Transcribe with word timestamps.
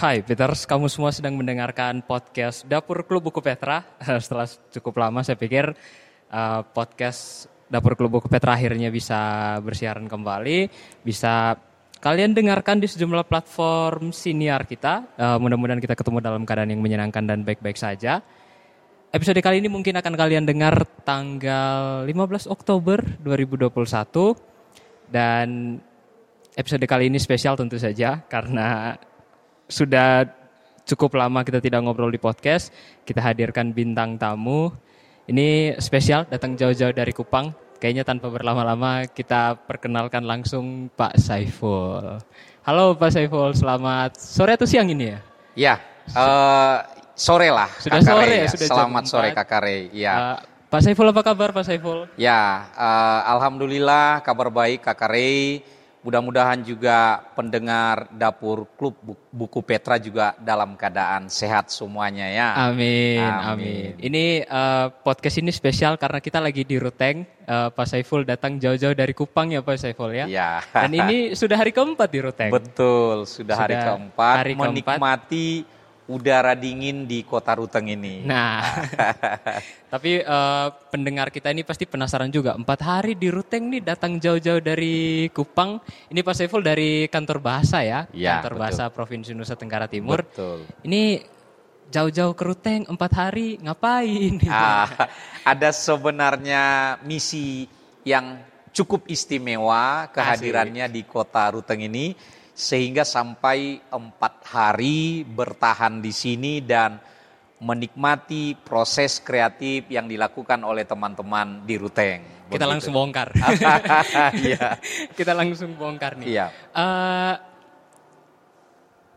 Hai 0.00 0.24
Peters, 0.24 0.64
kamu 0.64 0.88
semua 0.88 1.12
sedang 1.12 1.36
mendengarkan 1.36 2.00
podcast 2.00 2.64
Dapur 2.64 3.04
Klub 3.04 3.20
Buku 3.20 3.44
Petra. 3.44 3.84
Setelah 4.24 4.48
cukup 4.72 4.96
lama 4.96 5.20
saya 5.20 5.36
pikir 5.36 5.76
uh, 6.32 6.64
podcast 6.72 7.52
Dapur 7.68 7.92
Klub 8.00 8.08
Buku 8.08 8.24
Petra 8.32 8.56
akhirnya 8.56 8.88
bisa 8.88 9.20
bersiaran 9.60 10.08
kembali, 10.08 10.72
bisa 11.04 11.52
kalian 12.00 12.32
dengarkan 12.32 12.80
di 12.80 12.88
sejumlah 12.88 13.28
platform 13.28 14.08
siniar 14.08 14.64
kita. 14.64 15.04
Uh, 15.20 15.36
mudah-mudahan 15.36 15.84
kita 15.84 15.92
ketemu 15.92 16.24
dalam 16.24 16.48
keadaan 16.48 16.72
yang 16.72 16.80
menyenangkan 16.80 17.20
dan 17.28 17.44
baik-baik 17.44 17.76
saja. 17.76 18.24
Episode 19.12 19.44
kali 19.44 19.60
ini 19.60 19.68
mungkin 19.68 20.00
akan 20.00 20.16
kalian 20.16 20.48
dengar 20.48 20.80
tanggal 21.04 22.08
15 22.08 22.48
Oktober 22.48 23.04
2021 23.20 23.68
dan 25.12 25.76
episode 26.56 26.88
kali 26.88 27.12
ini 27.12 27.20
spesial 27.20 27.52
tentu 27.52 27.76
saja 27.76 28.24
karena 28.24 28.96
sudah 29.70 30.26
cukup 30.84 31.14
lama 31.14 31.46
kita 31.46 31.62
tidak 31.62 31.80
ngobrol 31.86 32.10
di 32.10 32.18
podcast. 32.18 32.74
Kita 33.06 33.22
hadirkan 33.22 33.70
bintang 33.70 34.18
tamu. 34.18 34.74
Ini 35.30 35.78
spesial 35.78 36.26
datang 36.26 36.58
jauh-jauh 36.58 36.90
dari 36.90 37.14
Kupang. 37.14 37.54
Kayaknya 37.80 38.04
tanpa 38.04 38.28
berlama-lama 38.28 39.08
kita 39.08 39.56
perkenalkan 39.64 40.26
langsung 40.26 40.92
Pak 40.92 41.16
Saiful. 41.16 42.20
Halo 42.60 42.92
Pak 42.92 43.08
Saiful, 43.08 43.56
selamat 43.56 44.20
sore 44.20 44.52
atau 44.52 44.68
siang 44.68 44.90
ini 44.92 45.16
ya? 45.16 45.18
Ya, 45.56 45.74
uh, 46.12 46.84
sore 47.16 47.48
lah. 47.48 47.72
Sudah 47.80 48.04
Kak 48.04 48.04
sore 48.04 48.34
ya, 48.36 48.48
sudah 48.52 48.68
Selamat 48.68 49.04
sore. 49.08 49.28
Kakak 49.32 49.60
Rey. 49.64 49.88
Ya, 49.96 50.12
Uh, 50.12 50.36
Pak 50.68 50.80
Saiful 50.84 51.08
apa 51.08 51.22
kabar 51.24 51.56
Pak 51.56 51.64
Saiful? 51.64 52.04
ya. 52.20 52.68
uh, 52.76 53.20
Alhamdulillah 53.32 54.20
kabar 54.20 54.52
baik 54.52 54.84
Kakak 54.84 55.08
Rey. 55.16 55.64
Mudah-mudahan 56.00 56.64
juga 56.64 57.20
pendengar 57.36 58.08
dapur 58.16 58.64
klub 58.80 58.96
Bu- 59.04 59.20
buku 59.28 59.60
Petra 59.60 60.00
juga 60.00 60.32
dalam 60.40 60.72
keadaan 60.72 61.28
sehat 61.28 61.68
semuanya 61.68 62.24
ya. 62.24 62.48
Amin, 62.72 63.20
amin. 63.20 63.44
Amin. 63.44 63.90
Ini 64.00 64.24
uh, 64.48 64.88
podcast 65.04 65.36
ini 65.44 65.52
spesial 65.52 66.00
karena 66.00 66.24
kita 66.24 66.40
lagi 66.40 66.64
di 66.64 66.80
Ruteng. 66.80 67.28
Uh, 67.44 67.68
Pak 67.68 67.84
Saiful 67.84 68.24
datang 68.24 68.56
jauh-jauh 68.56 68.96
dari 68.96 69.12
Kupang 69.12 69.52
ya 69.52 69.60
Pak 69.60 69.76
Saiful 69.76 70.16
ya. 70.16 70.24
Ya. 70.24 70.64
Dan 70.72 70.96
ini 70.96 71.36
sudah 71.36 71.60
hari 71.60 71.74
keempat 71.74 72.08
di 72.08 72.18
Ruteng. 72.24 72.48
Betul, 72.48 73.28
sudah, 73.28 73.60
hari 73.60 73.76
Sudah 73.76 73.84
keempat 73.92 74.36
hari 74.40 74.52
keempat. 74.56 74.66
menikmati 74.72 75.48
udara 76.10 76.58
dingin 76.58 77.06
di 77.06 77.22
kota 77.22 77.54
Ruteng 77.54 77.86
ini. 77.86 78.26
Nah, 78.26 78.58
tapi 79.94 80.18
eh, 80.18 80.66
pendengar 80.90 81.30
kita 81.30 81.54
ini 81.54 81.62
pasti 81.62 81.86
penasaran 81.86 82.28
juga. 82.34 82.58
Empat 82.58 82.82
hari 82.82 83.14
di 83.14 83.30
Ruteng 83.30 83.70
nih 83.70 83.82
datang 83.86 84.18
jauh-jauh 84.18 84.58
dari 84.58 85.30
Kupang. 85.30 85.78
Ini 86.10 86.20
Pak 86.26 86.34
Saiful 86.34 86.66
dari 86.66 87.06
kantor 87.06 87.38
bahasa 87.38 87.86
ya, 87.86 88.10
Ya, 88.10 88.42
kantor 88.42 88.58
betul. 88.58 88.62
bahasa 88.66 88.84
Provinsi 88.90 89.30
Nusa 89.32 89.54
Tenggara 89.54 89.86
Timur. 89.86 90.26
Betul. 90.26 90.66
Ini 90.82 91.22
jauh-jauh 91.90 92.34
ke 92.34 92.42
Ruteng 92.42 92.82
empat 92.90 93.10
hari 93.14 93.62
ngapain? 93.62 94.42
Ah, 94.50 94.90
ada 95.46 95.70
sebenarnya 95.70 96.98
misi 97.06 97.70
yang 98.02 98.42
cukup 98.70 99.06
istimewa 99.10 100.10
kehadirannya 100.14 100.86
di 100.90 101.02
kota 101.06 101.50
Ruteng 101.54 101.82
ini 101.86 102.14
sehingga 102.54 103.06
sampai 103.06 103.80
empat 103.88 104.34
hari 104.50 105.22
bertahan 105.24 106.02
di 106.02 106.12
sini 106.12 106.60
dan 106.60 107.00
menikmati 107.60 108.56
proses 108.56 109.20
kreatif 109.20 109.84
yang 109.92 110.08
dilakukan 110.08 110.64
oleh 110.64 110.88
teman-teman 110.88 111.60
di 111.68 111.76
Ruteng. 111.76 112.48
Kita 112.48 112.66
Begitu. 112.66 112.72
langsung 112.72 112.92
bongkar. 112.96 113.28
Iya. 114.42 114.80
kita 115.18 115.32
langsung 115.36 115.76
bongkar 115.76 116.16
nih. 116.18 116.26
Iya. 116.34 116.46
Eh, 116.72 117.34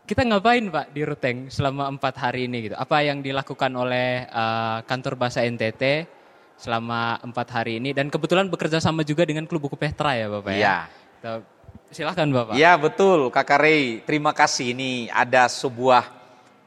kita 0.04 0.20
ngapain 0.28 0.68
Pak 0.68 0.92
di 0.92 1.00
Ruteng 1.02 1.48
selama 1.48 1.88
empat 1.88 2.14
hari 2.20 2.44
ini 2.44 2.68
gitu? 2.68 2.76
Apa 2.76 3.00
yang 3.00 3.24
dilakukan 3.24 3.72
oleh 3.72 4.28
eh, 4.28 4.78
kantor 4.84 5.16
bahasa 5.16 5.40
NTT 5.40 6.04
selama 6.60 7.16
empat 7.24 7.48
hari 7.48 7.80
ini? 7.80 7.96
Dan 7.96 8.12
kebetulan 8.12 8.52
bekerja 8.52 8.76
sama 8.76 9.00
juga 9.08 9.24
dengan 9.24 9.48
klub 9.48 9.64
buku 9.64 9.80
Petra 9.80 10.12
ya 10.20 10.28
Bapak 10.28 10.52
ya? 10.52 10.58
Iya. 10.60 10.76
Kita- 11.16 11.53
Silahkan 11.94 12.26
Bapak. 12.26 12.58
Ya 12.58 12.74
betul 12.74 13.30
Kakak 13.30 13.62
Rey, 13.62 14.02
terima 14.02 14.34
kasih 14.34 14.74
ini 14.74 15.06
ada 15.14 15.46
sebuah 15.46 16.10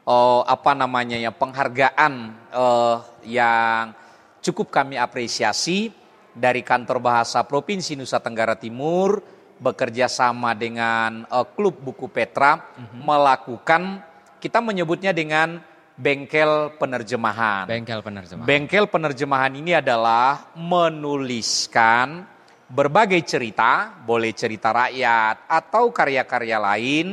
oh, 0.08 0.40
apa 0.48 0.72
namanya 0.72 1.20
ya 1.20 1.28
penghargaan 1.28 2.32
eh, 2.48 2.96
yang 3.28 3.92
cukup 4.40 4.72
kami 4.72 4.96
apresiasi 4.96 5.92
dari 6.32 6.64
kantor 6.64 7.04
bahasa 7.04 7.44
Provinsi 7.44 7.92
Nusa 7.92 8.24
Tenggara 8.24 8.56
Timur 8.56 9.20
bekerja 9.60 10.08
sama 10.08 10.56
dengan 10.56 11.28
eh, 11.28 11.46
klub 11.52 11.76
buku 11.76 12.08
Petra 12.08 12.72
melakukan 12.96 14.00
kita 14.40 14.64
menyebutnya 14.64 15.12
dengan 15.12 15.60
bengkel 15.92 16.72
penerjemahan. 16.80 17.68
Bengkel 17.68 18.00
penerjemah. 18.00 18.44
Bengkel 18.48 18.84
penerjemahan 18.88 19.52
ini 19.52 19.76
adalah 19.76 20.56
menuliskan 20.56 22.37
berbagai 22.68 23.24
cerita, 23.24 23.96
boleh 24.04 24.36
cerita 24.36 24.70
rakyat 24.70 25.48
atau 25.48 25.88
karya-karya 25.88 26.60
lain 26.60 27.06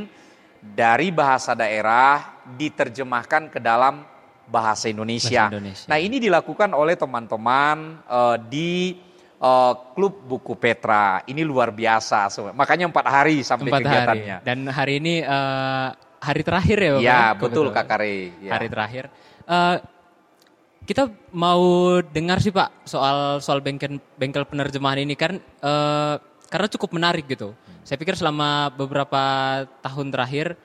dari 0.59 1.15
bahasa 1.15 1.55
daerah 1.55 2.43
diterjemahkan 2.43 3.47
ke 3.47 3.59
dalam 3.63 4.03
bahasa 4.45 4.91
Indonesia. 4.91 5.47
Bahasa 5.47 5.55
Indonesia. 5.55 5.87
Nah, 5.87 5.97
ini 5.97 6.17
dilakukan 6.19 6.69
oleh 6.75 6.99
teman-teman 6.99 8.03
eh, 8.03 8.37
di 8.51 8.71
eh, 9.39 9.73
klub 9.95 10.13
buku 10.27 10.59
Petra. 10.59 11.23
Ini 11.23 11.41
luar 11.47 11.71
biasa, 11.71 12.27
makanya 12.51 12.91
empat 12.91 13.05
hari 13.07 13.39
sampai 13.41 13.71
Empat 13.71 13.81
hari. 13.81 13.89
kegiatannya. 13.95 14.37
Dan 14.43 14.59
hari 14.67 14.93
ini 14.99 15.15
eh, 15.23 15.87
hari 16.19 16.41
terakhir 16.43 16.77
ya 16.77 16.91
Bapak? 16.99 17.05
Ya, 17.05 17.15
ya? 17.15 17.23
betul. 17.39 17.65
Kakak 17.71 17.97
Rey. 18.03 18.19
Ya. 18.43 18.51
hari 18.59 18.67
terakhir. 18.67 19.03
Eh, 19.47 19.75
kita 20.85 21.09
mau 21.33 21.97
dengar 22.13 22.37
sih 22.37 22.53
Pak 22.53 22.85
soal 22.85 23.41
soal 23.41 23.59
bengkel 23.59 23.97
bengkel 24.21 24.45
penerjemahan 24.45 25.01
ini 25.01 25.17
kan 25.17 25.41
eh, 25.41 26.15
karena 26.49 26.67
cukup 26.69 26.93
menarik 26.93 27.25
gitu. 27.25 27.57
Saya 27.81 27.97
pikir 27.97 28.13
selama 28.13 28.69
beberapa 28.73 29.21
tahun 29.81 30.13
terakhir 30.13 30.57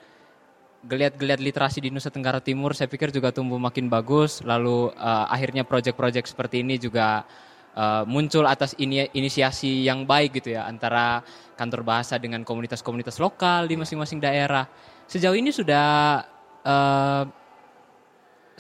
geliat-geliat 0.81 1.41
literasi 1.45 1.85
di 1.85 1.93
Nusa 1.93 2.09
Tenggara 2.09 2.41
Timur 2.41 2.73
saya 2.73 2.89
pikir 2.89 3.13
juga 3.13 3.33
tumbuh 3.33 3.57
makin 3.57 3.89
bagus. 3.89 4.45
Lalu 4.45 4.93
eh, 4.93 5.27
akhirnya 5.33 5.65
proyek-proyek 5.65 6.29
seperti 6.29 6.61
ini 6.61 6.77
juga 6.77 7.25
eh, 7.73 8.05
muncul 8.05 8.45
atas 8.45 8.77
ini 8.77 9.09
inisiasi 9.17 9.89
yang 9.89 10.05
baik 10.05 10.45
gitu 10.45 10.53
ya 10.53 10.69
antara 10.69 11.25
kantor 11.57 11.81
bahasa 11.81 12.21
dengan 12.21 12.45
komunitas-komunitas 12.45 13.17
lokal 13.17 13.65
di 13.65 13.81
masing-masing 13.81 14.21
daerah. 14.21 14.69
Sejauh 15.09 15.35
ini 15.37 15.49
sudah 15.49 16.21
eh, 16.61 17.40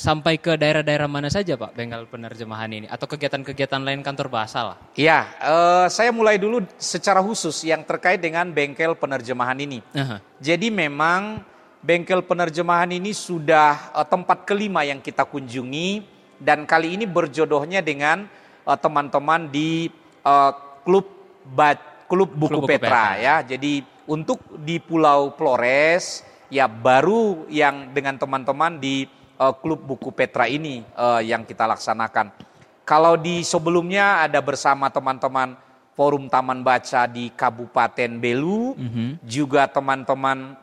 sampai 0.01 0.41
ke 0.41 0.57
daerah-daerah 0.57 1.05
mana 1.05 1.29
saja 1.29 1.61
Pak 1.61 1.77
bengkel 1.77 2.09
penerjemahan 2.09 2.73
ini 2.73 2.87
atau 2.89 3.05
kegiatan-kegiatan 3.05 3.85
lain 3.85 4.01
kantor 4.01 4.33
bahasa 4.33 4.73
lah. 4.73 4.77
Ya, 4.97 5.29
eh, 5.37 5.87
saya 5.93 6.09
mulai 6.09 6.41
dulu 6.41 6.65
secara 6.81 7.21
khusus 7.21 7.61
yang 7.69 7.85
terkait 7.85 8.17
dengan 8.17 8.49
bengkel 8.49 8.97
penerjemahan 8.97 9.61
ini. 9.61 9.85
Aha. 9.93 10.25
Jadi 10.41 10.73
memang 10.73 11.45
bengkel 11.85 12.25
penerjemahan 12.25 12.89
ini 12.97 13.13
sudah 13.13 13.93
eh, 13.93 14.07
tempat 14.09 14.49
kelima 14.49 14.89
yang 14.89 15.05
kita 15.05 15.29
kunjungi 15.29 16.01
dan 16.41 16.65
kali 16.65 16.97
ini 16.97 17.05
berjodohnya 17.05 17.85
dengan 17.85 18.25
eh, 18.65 18.79
teman-teman 18.81 19.53
di 19.53 19.93
eh, 20.25 20.53
klub 20.81 21.21
Ba- 21.41 22.05
klub 22.09 22.33
buku, 22.33 22.57
Klub 22.57 22.65
Buku 22.65 22.73
Petra, 22.73 23.17
Petra. 23.17 23.23
ya. 23.23 23.37
Jadi 23.45 23.85
untuk 24.09 24.41
di 24.65 24.81
Pulau 24.81 25.37
Flores 25.37 26.25
ya 26.51 26.67
baru 26.67 27.47
yang 27.53 27.95
dengan 27.95 28.19
teman-teman 28.19 28.81
di 28.83 29.07
eh, 29.41 29.55
klub 29.65 29.81
buku 29.89 30.13
Petra 30.13 30.45
ini 30.45 30.85
eh, 30.85 31.21
yang 31.25 31.49
kita 31.49 31.65
laksanakan. 31.65 32.53
Kalau 32.85 33.15
di 33.17 33.41
sebelumnya 33.47 34.27
ada 34.27 34.43
bersama 34.43 34.91
teman-teman 34.91 35.55
Forum 35.95 36.33
Taman 36.33 36.65
Baca 36.65 37.05
di 37.05 37.29
Kabupaten 37.29 38.11
Belu, 38.17 38.73
juga 39.21 39.69
teman-teman 39.69 40.57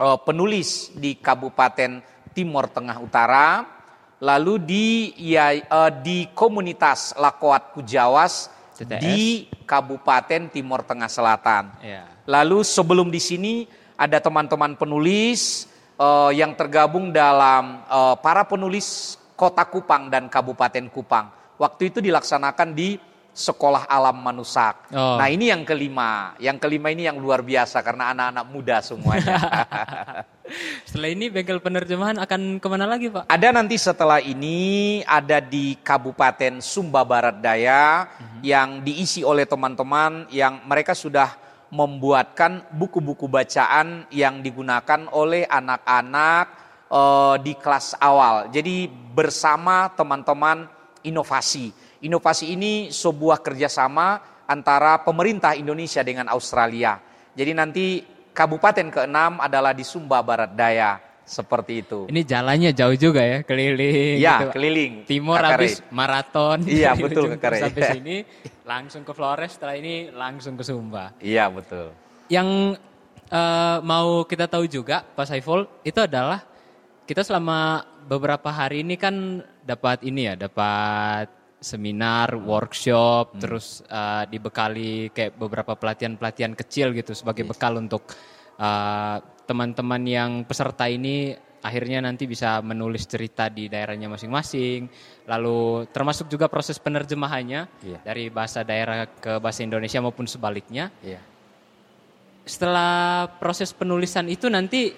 eh, 0.00 0.18
penulis 0.24 0.90
di 0.96 1.16
Kabupaten 1.18 2.00
Timur 2.32 2.66
Tengah 2.72 2.98
Utara, 2.98 3.68
lalu 4.18 4.56
di 4.58 4.86
ya 5.20 5.52
eh, 5.52 5.92
di 6.00 6.32
komunitas 6.32 7.12
Lakoat 7.20 7.76
Kujawas 7.76 8.48
TTS. 8.80 8.96
di 8.96 9.44
Kabupaten 9.68 10.48
Timur 10.48 10.80
Tengah 10.88 11.10
Selatan. 11.12 11.68
Ya. 11.84 12.08
Lalu 12.24 12.64
sebelum 12.64 13.12
di 13.12 13.20
sini 13.20 13.68
ada 13.92 14.24
teman-teman 14.24 14.72
penulis 14.72 15.67
eh, 15.98 16.30
yang 16.38 16.54
tergabung 16.54 17.10
dalam 17.10 17.82
eh, 17.84 18.14
para 18.22 18.46
penulis 18.46 19.18
Kota 19.38 19.62
Kupang 19.66 20.10
dan 20.10 20.26
Kabupaten 20.26 20.86
Kupang. 20.90 21.30
Waktu 21.58 21.94
itu 21.94 21.98
dilaksanakan 22.02 22.74
di 22.74 22.98
Sekolah 23.38 23.86
Alam 23.86 24.18
Manusak. 24.18 24.90
Oh. 24.90 25.14
Nah 25.14 25.30
ini 25.30 25.54
yang 25.54 25.62
kelima. 25.62 26.34
Yang 26.42 26.58
kelima 26.58 26.90
ini 26.90 27.06
yang 27.06 27.22
luar 27.22 27.46
biasa 27.46 27.86
karena 27.86 28.10
anak-anak 28.10 28.46
muda 28.50 28.82
semuanya. 28.82 29.38
Setelah 30.88 31.10
ini 31.14 31.30
bengkel 31.30 31.62
penerjemahan 31.62 32.18
akan 32.18 32.58
ke 32.58 32.66
mana 32.66 32.88
lagi 32.88 33.12
Pak? 33.12 33.28
Ada 33.28 33.52
nanti 33.52 33.76
setelah 33.76 34.18
ini 34.18 35.00
ada 35.04 35.44
di 35.44 35.76
Kabupaten 35.76 36.64
Sumba 36.64 37.04
Barat 37.04 37.36
Daya 37.38 38.08
yang 38.40 38.80
diisi 38.80 39.20
oleh 39.20 39.44
teman-teman 39.44 40.24
yang 40.32 40.64
mereka 40.64 40.96
sudah 40.96 41.36
membuatkan 41.68 42.64
buku-buku 42.72 43.28
bacaan 43.28 44.08
yang 44.08 44.40
digunakan 44.40 45.04
oleh 45.12 45.44
anak-anak 45.44 46.44
uh, 46.88 47.36
di 47.40 47.52
kelas 47.56 47.96
awal. 48.00 48.48
Jadi 48.48 48.88
bersama 48.88 49.92
teman-teman 49.92 50.68
inovasi. 51.04 51.72
Inovasi 52.04 52.54
ini 52.54 52.88
sebuah 52.88 53.42
kerjasama 53.44 54.22
antara 54.48 55.02
pemerintah 55.04 55.52
Indonesia 55.52 56.00
dengan 56.00 56.32
Australia. 56.32 56.96
Jadi 57.36 57.52
nanti 57.52 57.86
kabupaten 58.32 58.88
keenam 58.88 59.42
adalah 59.42 59.76
di 59.76 59.84
Sumba 59.84 60.24
Barat 60.24 60.56
Daya. 60.56 61.07
Seperti 61.28 61.84
itu. 61.84 62.08
Ini 62.08 62.24
jalannya 62.24 62.72
jauh 62.72 62.96
juga 62.96 63.20
ya, 63.20 63.44
keliling. 63.44 64.16
Iya, 64.16 64.48
gitu. 64.48 64.56
keliling. 64.56 64.92
Timur 65.04 65.36
habis 65.36 65.84
maraton. 65.92 66.64
Iya, 66.64 66.96
betul 66.96 67.36
Kakare. 67.36 67.60
Sampai 67.60 67.82
sini 68.00 68.16
langsung 68.64 69.04
ke 69.04 69.12
Flores, 69.12 69.52
setelah 69.52 69.76
ini 69.76 70.08
langsung 70.08 70.56
ke 70.56 70.64
Sumba. 70.64 71.12
Iya, 71.20 71.52
betul. 71.52 71.92
Yang 72.32 72.80
uh, 73.28 73.84
mau 73.84 74.24
kita 74.24 74.48
tahu 74.48 74.64
juga, 74.64 75.04
Pak 75.04 75.28
Saiful, 75.28 75.68
itu 75.84 76.00
adalah 76.00 76.48
kita 77.04 77.20
selama 77.20 77.84
beberapa 78.08 78.48
hari 78.48 78.80
ini 78.80 78.96
kan 78.96 79.44
dapat 79.68 80.00
ini 80.08 80.32
ya, 80.32 80.34
dapat 80.48 81.28
seminar, 81.60 82.32
workshop, 82.40 83.36
hmm. 83.36 83.40
terus 83.44 83.84
uh, 83.92 84.24
dibekali 84.24 85.12
kayak 85.12 85.36
beberapa 85.36 85.76
pelatihan-pelatihan 85.76 86.56
kecil 86.56 86.96
gitu 86.96 87.12
sebagai 87.12 87.44
yes. 87.44 87.50
bekal 87.52 87.76
untuk 87.76 88.16
uh, 88.58 89.16
teman-teman 89.48 90.02
yang 90.04 90.30
peserta 90.44 90.84
ini 90.90 91.32
akhirnya 91.58 91.98
nanti 92.04 92.30
bisa 92.30 92.62
menulis 92.62 93.08
cerita 93.08 93.50
di 93.50 93.66
daerahnya 93.66 94.06
masing-masing. 94.06 94.86
Lalu 95.26 95.90
termasuk 95.90 96.30
juga 96.30 96.46
proses 96.46 96.78
penerjemahannya 96.78 97.60
yeah. 97.82 98.00
dari 98.04 98.30
bahasa 98.30 98.62
daerah 98.62 99.08
ke 99.08 99.42
bahasa 99.42 99.64
Indonesia 99.66 99.98
maupun 99.98 100.28
sebaliknya. 100.30 100.92
Yeah. 101.02 101.22
Setelah 102.46 103.28
proses 103.36 103.74
penulisan 103.74 104.30
itu 104.30 104.48
nanti 104.48 104.92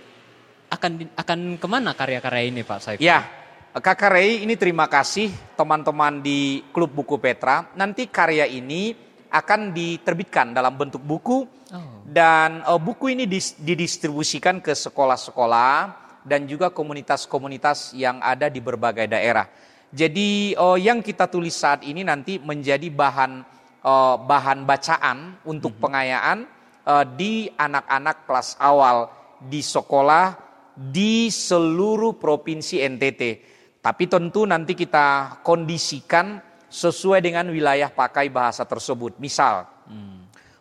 akan 0.70 1.18
akan 1.18 1.38
ke 1.58 1.66
mana 1.66 1.90
karya-karya 1.98 2.46
ini 2.46 2.62
Pak 2.62 2.78
Saiful? 2.78 3.02
Ya, 3.02 3.26
Kakak 3.74 4.14
Rey 4.14 4.46
ini 4.46 4.54
terima 4.54 4.86
kasih 4.86 5.30
teman-teman 5.58 6.22
di 6.22 6.62
Klub 6.70 6.94
Buku 6.94 7.18
Petra. 7.18 7.74
Nanti 7.74 8.06
karya 8.06 8.46
ini 8.46 8.94
akan 9.30 9.70
diterbitkan 9.70 10.50
dalam 10.50 10.74
bentuk 10.74 10.98
buku 11.06 11.46
oh. 11.70 12.00
Dan 12.10 12.66
uh, 12.66 12.74
buku 12.82 13.14
ini 13.14 13.30
didistribusikan 13.62 14.58
ke 14.58 14.74
sekolah-sekolah 14.74 15.74
dan 16.26 16.42
juga 16.50 16.74
komunitas-komunitas 16.74 17.94
yang 17.94 18.18
ada 18.18 18.50
di 18.50 18.58
berbagai 18.58 19.06
daerah. 19.06 19.46
Jadi 19.94 20.58
uh, 20.58 20.74
yang 20.74 21.06
kita 21.06 21.30
tulis 21.30 21.54
saat 21.54 21.86
ini 21.86 22.02
nanti 22.02 22.42
menjadi 22.42 22.90
bahan 22.90 23.46
uh, 23.86 24.18
bahan 24.18 24.66
bacaan 24.66 25.38
untuk 25.46 25.78
mm-hmm. 25.78 25.84
pengayaan 25.86 26.38
uh, 26.82 27.06
di 27.06 27.46
anak-anak 27.54 28.26
kelas 28.26 28.58
awal 28.58 29.10
di 29.38 29.62
sekolah 29.62 30.34
di 30.74 31.30
seluruh 31.30 32.18
provinsi 32.18 32.82
NTT. 32.90 33.22
Tapi 33.80 34.04
tentu 34.10 34.44
nanti 34.44 34.74
kita 34.74 35.40
kondisikan 35.46 36.42
sesuai 36.70 37.22
dengan 37.22 37.48
wilayah 37.48 37.88
pakai 37.88 38.28
bahasa 38.30 38.62
tersebut. 38.68 39.16
Misal, 39.16 39.64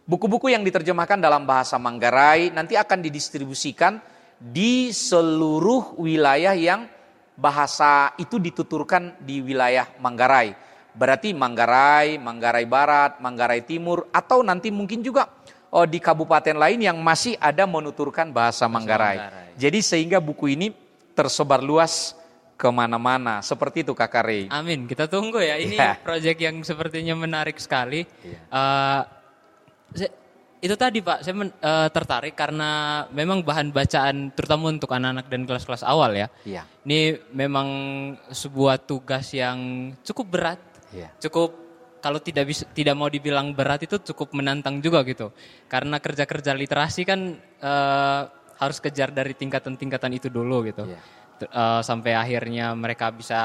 buku-buku 0.10 0.50
yang 0.50 0.66
diterjemahkan 0.66 1.22
dalam 1.22 1.46
bahasa 1.46 1.78
Manggarai 1.78 2.50
nanti 2.50 2.74
akan 2.74 3.06
didistribusikan 3.06 4.02
di 4.42 4.90
seluruh 4.90 6.02
wilayah 6.02 6.58
yang 6.58 6.90
bahasa 7.38 8.18
itu 8.18 8.42
dituturkan 8.42 9.14
di 9.22 9.46
wilayah 9.46 9.86
Manggarai. 10.02 10.58
Berarti 10.98 11.38
Manggarai, 11.38 12.18
Manggarai 12.18 12.66
Barat, 12.66 13.22
Manggarai 13.22 13.62
Timur, 13.62 14.10
atau 14.10 14.42
nanti 14.42 14.74
mungkin 14.74 15.06
juga 15.06 15.30
oh, 15.70 15.86
di 15.86 16.02
kabupaten 16.02 16.58
lain 16.58 16.90
yang 16.90 16.98
masih 16.98 17.38
ada 17.38 17.70
menuturkan 17.70 18.34
bahasa 18.34 18.66
Manggarai. 18.66 19.22
Manggarai. 19.22 19.54
Jadi 19.62 19.80
sehingga 19.86 20.18
buku 20.18 20.58
ini 20.58 20.74
tersebar 21.14 21.62
luas 21.62 22.18
ke 22.60 22.68
mana-mana. 22.68 23.40
Seperti 23.40 23.88
itu 23.88 23.96
Kak 23.96 24.20
Rey. 24.26 24.52
Amin. 24.52 24.84
Kita 24.90 25.08
tunggu 25.08 25.40
ya. 25.40 25.56
Ini 25.56 25.80
yeah. 25.80 25.96
proyek 25.96 26.44
yang 26.44 26.60
sepertinya 26.66 27.16
menarik 27.16 27.56
sekali. 27.56 28.04
Yeah. 28.20 28.44
Uh, 28.52 29.02
saya, 29.94 30.12
itu 30.60 30.76
tadi 30.76 31.00
Pak, 31.00 31.24
saya 31.24 31.36
men, 31.36 31.50
uh, 31.64 31.88
tertarik 31.88 32.36
karena 32.36 33.04
memang 33.16 33.40
bahan 33.42 33.72
bacaan 33.72 34.36
terutama 34.36 34.68
untuk 34.68 34.92
anak-anak 34.92 35.32
dan 35.32 35.48
kelas-kelas 35.48 35.88
awal 35.88 36.12
ya. 36.12 36.28
Yeah. 36.44 36.68
Ini 36.84 37.32
memang 37.32 37.68
sebuah 38.28 38.84
tugas 38.84 39.32
yang 39.32 39.92
cukup 40.04 40.28
berat. 40.28 40.60
Yeah. 40.92 41.16
Cukup 41.24 41.56
kalau 42.04 42.20
tidak 42.20 42.52
bisa 42.52 42.64
tidak 42.76 42.96
mau 42.96 43.08
dibilang 43.08 43.56
berat 43.56 43.88
itu 43.88 44.04
cukup 44.12 44.36
menantang 44.36 44.84
juga 44.84 45.04
gitu. 45.08 45.32
Karena 45.72 46.04
kerja-kerja 46.04 46.52
literasi 46.52 47.08
kan 47.08 47.40
uh, 47.64 48.22
harus 48.60 48.84
kejar 48.84 49.16
dari 49.16 49.32
tingkatan-tingkatan 49.32 50.12
itu 50.12 50.28
dulu 50.28 50.68
gitu. 50.68 50.84
Yeah 50.92 51.20
uh, 51.48 51.82
sampai 51.82 52.16
akhirnya 52.16 52.76
mereka 52.76 53.12
bisa 53.14 53.40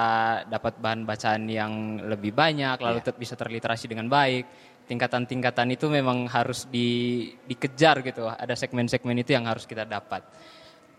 dapat 0.49 0.79
bahan 0.83 1.07
bacaan 1.07 1.47
yang 1.47 2.03
lebih 2.03 2.35
banyak 2.35 2.81
lalu 2.83 2.99
yeah. 3.01 3.15
bisa 3.15 3.35
terliterasi 3.39 3.87
dengan 3.87 4.11
baik 4.11 4.74
tingkatan-tingkatan 4.85 5.73
itu 5.73 5.89
memang 5.89 6.29
harus 6.29 6.69
di, 6.69 7.31
dikejar 7.49 8.05
gitu. 8.05 8.29
Ada 8.29 8.57
segmen-segmen 8.57 9.17
itu 9.21 9.33
yang 9.33 9.49
harus 9.49 9.65
kita 9.65 9.89
dapat. 9.89 10.25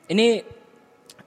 Ini 0.10 0.42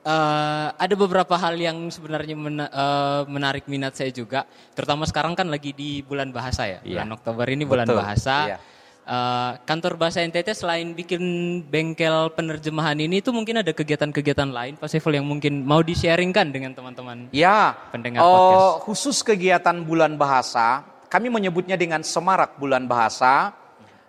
uh, 0.06 0.68
ada 0.74 0.94
beberapa 0.94 1.34
hal 1.38 1.58
yang 1.58 1.90
sebenarnya 1.90 2.36
mena, 2.38 2.66
uh, 2.70 3.22
menarik 3.30 3.66
minat 3.70 3.94
saya 3.94 4.10
juga. 4.10 4.46
Terutama 4.74 5.06
sekarang 5.06 5.38
kan 5.38 5.46
lagi 5.50 5.74
di 5.74 6.02
bulan 6.02 6.30
bahasa 6.34 6.66
ya. 6.66 6.82
Yeah. 6.82 7.02
bulan 7.02 7.10
Oktober 7.14 7.46
ini 7.46 7.64
bulan 7.66 7.86
Betul. 7.86 8.00
bahasa. 8.02 8.36
Yeah 8.56 8.60
Uh, 9.08 9.56
kantor 9.64 9.96
bahasa 9.96 10.20
NTT 10.20 10.52
selain 10.52 10.92
bikin 10.92 11.24
bengkel 11.64 12.28
penerjemahan 12.36 12.92
ini 13.00 13.24
itu 13.24 13.32
mungkin 13.32 13.64
ada 13.64 13.72
kegiatan-kegiatan 13.72 14.52
lain 14.52 14.76
Pak 14.76 14.84
Saiful 14.84 15.16
yang 15.16 15.24
mungkin 15.24 15.64
mau 15.64 15.80
di-sharingkan 15.80 16.52
dengan 16.52 16.76
teman-teman 16.76 17.32
ya, 17.32 17.72
pendengar 17.88 18.20
uh, 18.20 18.28
podcast. 18.28 18.68
Khusus 18.84 19.24
kegiatan 19.24 19.80
bulan 19.80 20.20
bahasa, 20.20 20.84
kami 21.08 21.32
menyebutnya 21.32 21.74
dengan 21.80 22.04
semarak 22.04 22.60
bulan 22.60 22.84
bahasa. 22.84 23.56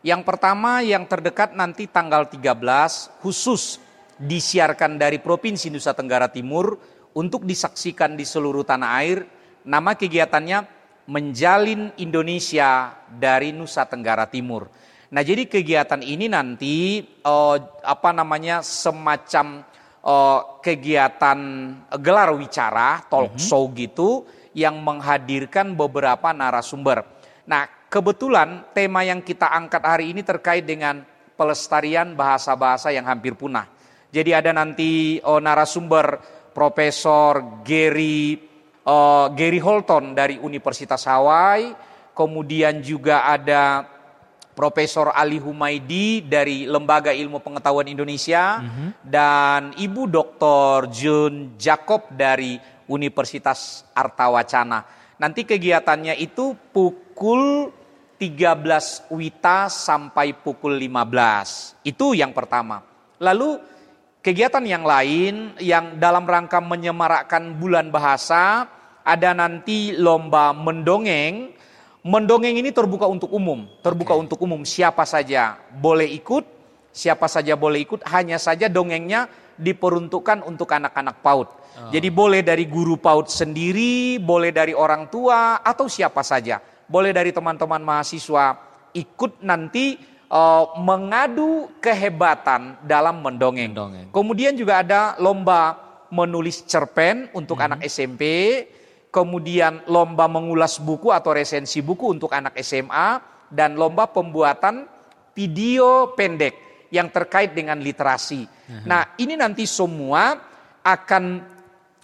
Yang 0.03 0.23
pertama 0.23 0.79
yang 0.79 1.03
terdekat 1.07 1.55
nanti 1.55 1.87
tanggal 1.87 2.27
13 2.27 3.19
khusus 3.19 3.79
disiarkan 4.19 4.99
dari 4.99 5.19
Provinsi 5.19 5.71
Nusa 5.71 5.95
Tenggara 5.95 6.27
Timur 6.31 6.79
untuk 7.15 7.43
disaksikan 7.43 8.15
di 8.15 8.23
seluruh 8.23 8.63
tanah 8.63 8.91
air. 9.03 9.27
Nama 9.63 9.95
kegiatannya 9.95 10.79
Menjalin 11.09 11.89
Indonesia 11.97 12.93
dari 13.09 13.49
Nusa 13.49 13.83
Tenggara 13.89 14.29
Timur. 14.29 14.69
Nah, 15.09 15.25
jadi 15.25 15.49
kegiatan 15.49 16.05
ini 16.05 16.29
nanti 16.29 17.01
uh, 17.25 17.57
apa 17.81 18.13
namanya 18.13 18.61
semacam 18.61 19.65
uh, 20.05 20.61
kegiatan 20.61 21.39
gelar 21.97 22.29
wicara, 22.37 23.01
talk 23.09 23.33
mm 23.33 23.35
-hmm. 23.35 23.41
show 23.41 23.65
gitu 23.73 24.29
yang 24.53 24.81
menghadirkan 24.81 25.77
beberapa 25.77 26.33
narasumber. 26.33 27.05
Nah, 27.45 27.65
kebetulan 27.89 28.69
tema 28.73 29.01
yang 29.05 29.21
kita 29.21 29.49
angkat 29.49 29.81
hari 29.81 30.13
ini 30.13 30.21
terkait 30.21 30.65
dengan 30.65 31.01
pelestarian 31.33 32.13
bahasa-bahasa 32.13 32.91
yang 32.93 33.07
hampir 33.07 33.33
punah. 33.33 33.65
Jadi 34.09 34.33
ada 34.33 34.51
nanti 34.51 35.21
uh, 35.21 35.39
narasumber 35.39 36.19
Profesor 36.49 37.61
Gary 37.61 38.49
uh, 38.83 39.27
Gary 39.31 39.61
Holton 39.61 40.17
dari 40.17 40.41
Universitas 40.41 41.05
Hawaii, 41.05 41.71
kemudian 42.17 42.81
juga 42.81 43.29
ada 43.29 43.85
Profesor 44.57 45.15
Ali 45.15 45.39
Humaidi 45.39 46.19
dari 46.19 46.67
Lembaga 46.67 47.15
Ilmu 47.15 47.39
Pengetahuan 47.39 47.87
Indonesia 47.87 48.59
mm 48.59 48.67
-hmm. 48.67 48.89
dan 49.07 49.61
Ibu 49.79 50.03
Dr. 50.11 50.91
Jun 50.91 51.55
Jacob 51.55 52.11
dari 52.11 52.59
Universitas 52.89 53.85
Artawacana. 53.93 54.83
Nanti 55.21 55.45
kegiatannya 55.45 56.17
itu 56.17 56.57
pukul 56.73 57.71
13 58.17 59.13
Wita 59.13 59.71
sampai 59.71 60.35
pukul 60.35 60.75
15. 60.75 61.85
Itu 61.87 62.17
yang 62.17 62.35
pertama. 62.35 62.83
Lalu 63.21 63.61
kegiatan 64.19 64.65
yang 64.65 64.83
lain 64.83 65.55
yang 65.61 66.01
dalam 66.01 66.27
rangka 66.27 66.59
menyemarakkan 66.59 67.55
bulan 67.55 67.93
bahasa 67.93 68.67
ada 69.05 69.31
nanti 69.31 69.95
lomba 69.95 70.51
mendongeng 70.51 71.55
Mendongeng 71.99 72.55
ini 72.55 72.71
terbuka 72.71 73.11
untuk 73.11 73.27
umum, 73.35 73.67
terbuka 73.83 74.15
okay. 74.15 74.23
untuk 74.23 74.39
umum. 74.39 74.63
Siapa 74.63 75.03
saja 75.03 75.59
boleh 75.67 76.07
ikut, 76.15 76.47
siapa 76.95 77.27
saja 77.27 77.59
boleh 77.59 77.83
ikut, 77.83 78.07
hanya 78.07 78.39
saja 78.39 78.71
dongengnya 78.71 79.27
diperuntukkan 79.59 80.47
untuk 80.47 80.71
anak-anak 80.71 81.19
PAUD. 81.19 81.58
Oh. 81.79 81.91
Jadi 81.95 82.09
boleh 82.11 82.43
dari 82.43 82.67
guru 82.67 82.99
PAUD 82.99 83.31
sendiri, 83.31 84.19
boleh 84.19 84.51
dari 84.51 84.75
orang 84.75 85.07
tua 85.07 85.63
atau 85.63 85.87
siapa 85.87 86.19
saja. 86.21 86.59
Boleh 86.89 87.15
dari 87.15 87.31
teman-teman 87.31 87.79
mahasiswa 87.79 88.59
ikut 88.91 89.39
nanti 89.45 89.95
uh, 90.27 90.75
mengadu 90.81 91.71
kehebatan 91.79 92.83
dalam 92.83 93.23
mendongeng. 93.23 93.71
mendongeng. 93.71 94.07
Kemudian 94.11 94.57
juga 94.57 94.83
ada 94.83 95.01
lomba 95.21 95.77
menulis 96.09 96.65
cerpen 96.65 97.29
untuk 97.37 97.57
mm 97.57 97.61
-hmm. 97.61 97.67
anak 97.71 97.79
SMP 97.85 98.23
kemudian 99.09 99.81
lomba 99.89 100.29
mengulas 100.29 100.77
buku 100.77 101.09
atau 101.09 101.33
resensi 101.33 101.81
buku 101.81 102.13
untuk 102.13 102.29
anak 102.33 102.57
SMA, 102.61 103.21
dan 103.49 103.73
lomba 103.73 104.05
pembuatan 104.05 104.85
video 105.33 106.13
pendek 106.13 106.85
yang 106.93 107.09
terkait 107.09 107.53
dengan 107.53 107.77
literasi. 107.81 108.45
Nah, 108.85 109.13
ini 109.17 109.33
nanti 109.33 109.65
semua 109.65 110.37
akan 110.85 111.41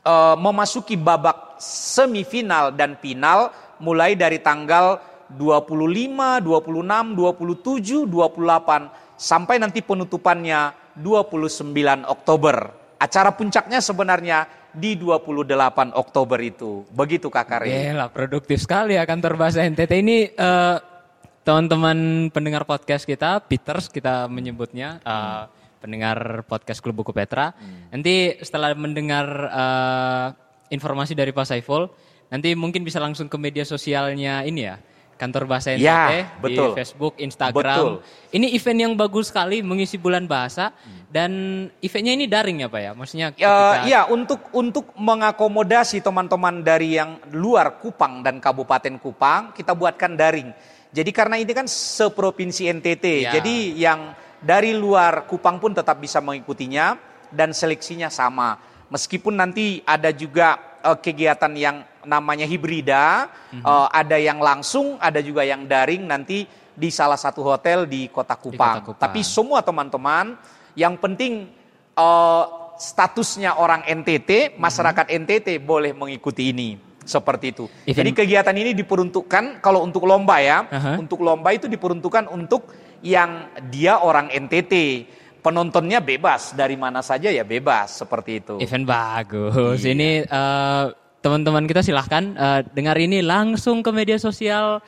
uh, 0.06 0.38
memasuki 0.38 0.96
babak 0.96 1.58
semifinal 1.60 2.72
dan 2.72 2.96
final 3.02 3.52
mulai 3.82 4.16
dari 4.16 4.40
tanggal 4.40 5.02
25, 5.34 6.46
26, 6.46 7.18
27, 7.18 8.06
28 8.08 9.18
sampai 9.18 9.56
nanti 9.58 9.82
penutupannya 9.82 10.94
29 11.02 12.06
Oktober. 12.06 12.56
Acara 12.96 13.36
puncaknya 13.36 13.84
sebenarnya 13.84 14.48
di 14.72 14.96
28 14.96 15.96
Oktober 15.96 16.40
itu. 16.40 16.84
Begitu 16.92 17.28
Kak 17.28 17.46
Kare. 17.48 17.68
Gila, 17.68 18.08
produktif 18.12 18.64
sekali 18.64 18.96
ya 18.96 19.04
kantor 19.04 19.36
bahasa 19.36 19.64
NTT 19.64 19.92
ini 20.00 20.18
uh, 20.36 20.78
teman-teman 21.44 22.30
pendengar 22.32 22.64
podcast 22.64 23.04
kita, 23.04 23.44
Peters 23.44 23.92
kita 23.92 24.28
menyebutnya 24.32 25.00
uh, 25.04 25.48
pendengar 25.80 26.48
podcast 26.48 26.80
Klub 26.80 26.98
Buku 26.98 27.12
Petra. 27.12 27.54
Hmm. 27.56 27.92
Nanti 27.94 28.40
setelah 28.42 28.74
mendengar 28.74 29.26
uh, 29.52 30.28
informasi 30.72 31.14
dari 31.14 31.36
Pak 31.36 31.46
Saiful, 31.46 31.92
nanti 32.30 32.54
mungkin 32.58 32.82
bisa 32.82 32.98
langsung 32.98 33.30
ke 33.30 33.38
media 33.38 33.64
sosialnya 33.64 34.42
ini 34.44 34.62
ya 34.66 34.78
kantor 35.16 35.48
bahasa 35.48 35.72
NTT 35.76 35.88
ya, 35.88 36.28
betul. 36.44 36.76
di 36.76 36.78
Facebook, 36.84 37.14
Instagram. 37.20 37.64
Betul. 37.80 37.94
Ini 38.36 38.48
event 38.52 38.80
yang 38.84 38.94
bagus 39.00 39.32
sekali 39.32 39.64
mengisi 39.64 39.96
bulan 39.96 40.28
bahasa 40.28 40.76
dan 41.08 41.32
eventnya 41.80 42.14
ini 42.20 42.28
daring 42.28 42.68
ya 42.68 42.68
Pak 42.68 42.82
ya? 42.84 42.92
Maksudnya 42.92 43.28
ya, 43.32 43.32
ketika... 43.32 43.56
uh, 43.56 43.76
ya 43.88 44.02
untuk 44.12 44.42
untuk 44.52 44.92
mengakomodasi 45.00 46.04
teman-teman 46.04 46.60
dari 46.60 47.00
yang 47.00 47.16
luar 47.32 47.80
Kupang 47.80 48.22
dan 48.22 48.44
Kabupaten 48.44 49.00
Kupang, 49.00 49.56
kita 49.56 49.72
buatkan 49.72 50.20
daring. 50.20 50.52
Jadi 50.96 51.12
karena 51.12 51.36
ini 51.40 51.52
kan 51.52 51.68
seprovinsi 51.68 52.72
NTT. 52.72 53.06
Ya. 53.28 53.32
Jadi 53.40 53.56
yang 53.80 54.16
dari 54.46 54.78
luar 54.78 55.26
Kupang 55.26 55.58
pun 55.58 55.74
tetap 55.74 55.98
bisa 55.98 56.22
mengikutinya 56.22 57.02
dan 57.34 57.50
seleksinya 57.50 58.14
sama. 58.14 58.62
Meskipun 58.94 59.34
nanti 59.34 59.82
ada 59.82 60.14
juga 60.14 60.78
uh, 60.86 60.94
kegiatan 60.94 61.50
yang 61.58 61.82
namanya 62.06 62.46
hibrida, 62.46 63.26
mm-hmm. 63.26 63.66
uh, 63.66 63.90
ada 63.90 64.22
yang 64.22 64.38
langsung, 64.38 65.02
ada 65.02 65.18
juga 65.26 65.42
yang 65.42 65.66
daring 65.66 66.06
nanti 66.06 66.46
di 66.78 66.90
salah 66.94 67.18
satu 67.18 67.42
hotel 67.42 67.90
di 67.90 68.06
Kota 68.14 68.38
Kupang. 68.38 68.54
Di 68.54 68.86
Kota 68.86 68.94
Kupang. 68.94 69.02
Tapi 69.02 69.26
semua 69.26 69.66
teman-teman 69.66 70.38
yang 70.78 70.94
penting 71.02 71.50
uh, 71.98 72.46
statusnya 72.78 73.58
orang 73.58 73.82
NTT, 73.82 74.54
mhm. 74.54 74.62
masyarakat 74.62 75.06
mm-hmm. 75.10 75.22
NTT 75.26 75.48
boleh 75.66 75.92
mengikuti 75.98 76.54
ini. 76.54 76.70
Seperti 77.06 77.54
itu. 77.54 77.66
Even... 77.86 78.02
Jadi 78.02 78.10
kegiatan 78.18 78.56
ini 78.58 78.74
diperuntukkan 78.74 79.62
kalau 79.62 79.86
untuk 79.86 80.10
lomba 80.10 80.42
ya, 80.42 80.66
uh-huh. 80.66 80.98
untuk 81.06 81.22
lomba 81.22 81.54
itu 81.54 81.70
diperuntukkan 81.70 82.34
untuk 82.34 82.66
yang 83.06 83.54
dia 83.70 84.02
orang 84.02 84.34
NTT 84.34 85.06
penontonnya 85.46 86.02
bebas 86.02 86.58
dari 86.58 86.74
mana 86.74 87.06
saja 87.06 87.30
ya 87.30 87.46
bebas 87.46 88.02
seperti 88.02 88.42
itu. 88.42 88.56
Event 88.58 88.90
bagus. 88.90 89.86
Iya. 89.86 89.94
Ini 89.94 90.10
uh, 90.26 90.90
teman-teman 91.22 91.70
kita 91.70 91.86
silahkan 91.86 92.34
uh, 92.34 92.62
dengar 92.74 92.98
ini 92.98 93.22
langsung 93.22 93.86
ke 93.86 93.94
media 93.94 94.18
sosial 94.18 94.82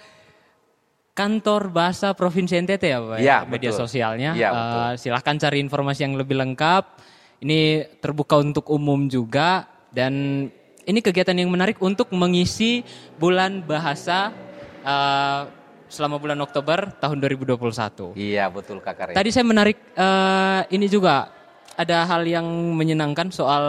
kantor 1.13 1.69
bahasa 1.69 2.13
provinsi 2.13 2.57
NTT 2.61 2.83
ya 2.89 2.99
Pak 3.01 3.17
ya, 3.17 3.25
ya 3.25 3.37
media 3.45 3.71
sosialnya. 3.73 4.31
Ya, 4.33 4.49
uh, 4.49 4.93
silahkan 4.97 5.37
cari 5.37 5.61
informasi 5.61 6.09
yang 6.09 6.17
lebih 6.17 6.41
lengkap. 6.41 7.05
Ini 7.45 7.85
terbuka 8.01 8.41
untuk 8.41 8.65
umum 8.73 9.05
juga. 9.05 9.69
Dan 9.93 10.45
ini 10.89 10.99
kegiatan 11.05 11.37
yang 11.37 11.53
menarik 11.53 11.77
untuk 11.81 12.09
mengisi 12.13 12.81
bulan 13.21 13.61
bahasa 13.65 14.33
uh, 14.81 15.49
selama 15.87 16.19
bulan 16.19 16.39
Oktober 16.43 16.91
tahun 16.99 17.17
2021. 17.23 18.15
Iya 18.15 18.51
betul 18.51 18.83
Kak 18.83 18.95
Karin. 18.95 19.15
Tadi 19.15 19.29
saya 19.31 19.45
menarik 19.47 19.77
uh, 19.95 20.67
ini 20.71 20.87
juga 20.91 21.31
ada 21.77 22.03
hal 22.07 22.27
yang 22.27 22.45
menyenangkan 22.75 23.31
soal 23.31 23.65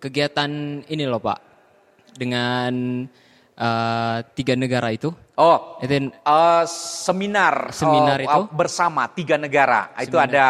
kegiatan 0.00 0.82
ini 0.88 1.04
loh 1.06 1.20
Pak 1.20 1.38
dengan 2.16 3.04
uh, 3.54 4.18
tiga 4.34 4.54
negara 4.58 4.90
itu. 4.90 5.12
Oh, 5.40 5.80
itu 5.80 6.12
uh, 6.26 6.64
seminar 6.68 7.72
seminar 7.72 8.18
uh, 8.20 8.26
itu 8.26 8.40
bersama 8.52 9.08
tiga 9.12 9.36
negara. 9.40 9.92
Seminar. 9.94 10.04
Itu 10.04 10.16
ada 10.20 10.46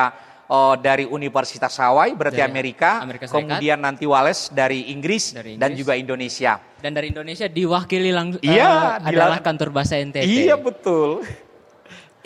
uh, 0.51 0.75
dari 0.77 1.07
Universitas 1.07 1.79
Hawaii 1.79 2.13
berarti 2.19 2.43
dari 2.43 2.51
Amerika, 2.51 2.99
Amerika 3.01 3.31
kemudian 3.31 3.79
nanti 3.79 4.05
Wales 4.05 4.51
dari 4.51 4.91
Inggris, 4.91 5.31
dari 5.31 5.55
Inggris 5.55 5.63
dan 5.63 5.71
juga 5.79 5.95
Indonesia. 5.95 6.59
Dan 6.83 6.93
dari 6.99 7.15
Indonesia 7.15 7.47
diwakili 7.47 8.11
langsung 8.11 8.43
iya, 8.43 8.99
uh, 8.99 9.09
adalah 9.09 9.39
kantor 9.39 9.71
bahasa 9.71 9.97
NTT. 9.97 10.27
Iya 10.27 10.59
betul. 10.59 11.23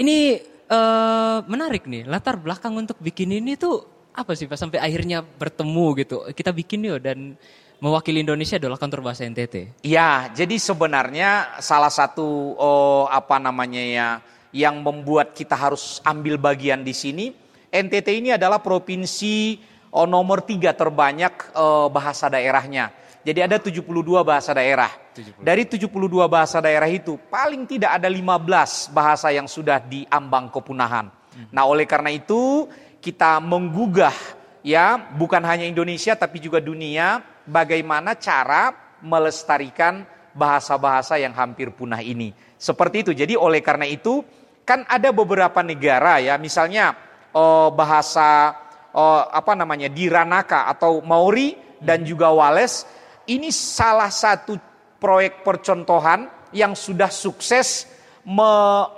Ini 0.00 0.40
uh, 0.73 1.45
menarik 1.45 1.85
nih 1.85 2.09
latar 2.09 2.40
belakang 2.40 2.75
untuk 2.75 2.97
bikin 2.99 3.31
ini 3.31 3.54
tuh 3.61 3.85
apa 4.14 4.33
sih 4.38 4.47
Pak 4.47 4.57
sampai 4.59 4.81
akhirnya 4.81 5.21
bertemu 5.21 5.87
gitu. 6.00 6.16
Kita 6.33 6.50
bikin 6.50 6.87
yuk 6.87 7.02
dan 7.04 7.37
mewakili 7.83 8.23
Indonesia 8.23 8.57
adalah 8.57 8.78
kantor 8.78 9.04
bahasa 9.04 9.26
NTT. 9.26 9.85
Iya, 9.85 10.33
jadi 10.33 10.57
sebenarnya 10.57 11.61
salah 11.61 11.90
satu 11.90 12.54
oh, 12.57 13.04
apa 13.11 13.37
namanya 13.43 13.83
ya 13.83 14.09
yang 14.54 14.78
membuat 14.87 15.35
kita 15.35 15.59
harus 15.59 15.99
ambil 16.07 16.38
bagian 16.38 16.87
di 16.87 16.95
sini 16.95 17.44
NTT 17.75 18.23
ini 18.23 18.31
adalah 18.31 18.62
provinsi 18.62 19.59
oh, 19.90 20.07
nomor 20.07 20.47
tiga 20.47 20.71
terbanyak 20.71 21.59
oh, 21.59 21.90
bahasa 21.90 22.31
daerahnya. 22.31 22.95
Jadi 23.25 23.40
ada 23.40 23.57
72 23.59 23.83
bahasa 24.23 24.54
daerah. 24.54 24.93
70. 25.16 25.43
Dari 25.43 25.64
72 25.66 25.90
bahasa 26.31 26.62
daerah 26.62 26.87
itu 26.87 27.19
paling 27.26 27.66
tidak 27.66 27.99
ada 27.99 28.07
15 28.07 28.95
bahasa 28.95 29.35
yang 29.35 29.50
sudah 29.50 29.83
diambang 29.83 30.52
kepunahan. 30.54 31.11
Hmm. 31.35 31.49
Nah, 31.50 31.64
oleh 31.66 31.88
karena 31.88 32.12
itu 32.14 32.69
kita 33.00 33.40
menggugah 33.40 34.14
ya 34.61 35.11
bukan 35.16 35.40
hanya 35.43 35.64
Indonesia 35.66 36.14
tapi 36.14 36.38
juga 36.38 36.61
dunia 36.61 37.25
bagaimana 37.49 38.14
cara 38.14 38.76
melestarikan 39.00 40.04
bahasa-bahasa 40.37 41.16
yang 41.16 41.33
hampir 41.33 41.73
punah 41.73 42.04
ini. 42.04 42.37
Seperti 42.61 43.09
itu. 43.09 43.12
Jadi 43.16 43.40
oleh 43.40 43.64
karena 43.64 43.88
itu 43.88 44.21
kan 44.69 44.85
ada 44.88 45.12
beberapa 45.12 45.61
negara 45.61 46.21
ya 46.21 46.37
misalnya 46.40 46.97
oh, 47.35 47.69
bahasa 47.75 48.55
oh, 48.95 49.21
apa 49.29 49.53
namanya 49.59 49.91
di 49.91 50.07
Ranaka 50.07 50.71
atau 50.71 51.03
Maori 51.03 51.59
dan 51.83 52.07
juga 52.07 52.33
Wales 52.33 52.87
ini 53.29 53.53
salah 53.53 54.09
satu 54.09 54.57
proyek 54.97 55.45
percontohan 55.45 56.31
yang 56.55 56.73
sudah 56.73 57.11
sukses 57.11 57.91
me 58.25 58.53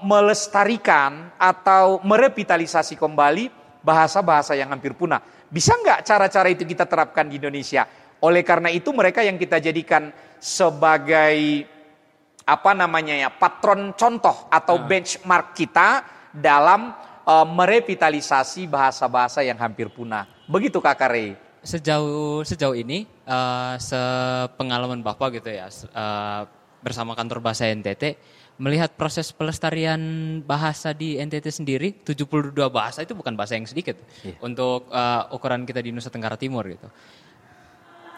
melestarikan 0.07 1.35
atau 1.35 1.99
merevitalisasi 2.07 2.95
kembali 2.95 3.51
bahasa-bahasa 3.83 4.55
yang 4.55 4.71
hampir 4.71 4.95
punah. 4.95 5.19
Bisa 5.51 5.75
nggak 5.75 6.07
cara-cara 6.07 6.47
itu 6.51 6.63
kita 6.63 6.87
terapkan 6.87 7.27
di 7.27 7.43
Indonesia? 7.43 7.87
Oleh 8.23 8.47
karena 8.47 8.71
itu 8.71 8.95
mereka 8.95 9.27
yang 9.27 9.35
kita 9.35 9.59
jadikan 9.59 10.15
sebagai 10.39 11.67
apa 12.47 12.71
namanya 12.79 13.27
ya 13.27 13.31
patron 13.35 13.99
contoh 13.99 14.47
atau 14.47 14.79
nah. 14.79 14.87
benchmark 14.87 15.59
kita 15.59 15.89
dalam 16.31 16.95
uh, 17.27 17.47
merevitalisasi 17.47 18.71
bahasa-bahasa 18.71 19.43
yang 19.43 19.59
hampir 19.59 19.91
punah. 19.91 20.25
Begitu 20.47 20.79
Kak 20.79 20.97
Kare. 20.97 21.35
Sejauh 21.67 22.47
sejauh 22.47 22.79
ini 22.79 23.11
uh, 23.27 23.75
sepengalaman 23.83 25.03
Bapak 25.03 25.43
gitu 25.43 25.51
ya 25.51 25.67
uh, 25.67 26.47
bersama 26.79 27.19
kantor 27.19 27.43
bahasa 27.43 27.67
NTT 27.67 28.15
melihat 28.57 28.95
proses 28.95 29.35
pelestarian 29.35 30.01
bahasa 30.47 30.97
di 30.97 31.21
NTT 31.21 31.47
sendiri 31.53 31.89
72 32.07 32.57
bahasa 32.73 33.05
itu 33.05 33.13
bukan 33.13 33.37
bahasa 33.37 33.59
yang 33.59 33.69
sedikit 33.69 33.99
yeah. 34.25 34.39
untuk 34.41 34.89
uh, 34.89 35.29
ukuran 35.35 35.69
kita 35.69 35.83
di 35.83 35.91
Nusa 35.93 36.09
Tenggara 36.09 36.39
Timur 36.41 36.65
gitu. 36.65 36.89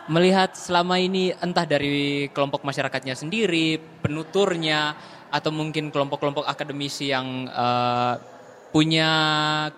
Melihat 0.09 0.53
selama 0.57 0.97
ini 0.97 1.33
entah 1.37 1.69
dari 1.69 2.29
kelompok 2.33 2.65
masyarakatnya 2.65 3.13
sendiri, 3.13 3.77
penuturnya 4.01 4.97
atau 5.29 5.53
mungkin 5.53 5.93
kelompok-kelompok 5.93 6.49
akademisi 6.49 7.13
yang 7.13 7.45
uh, 7.53 8.17
punya 8.71 9.11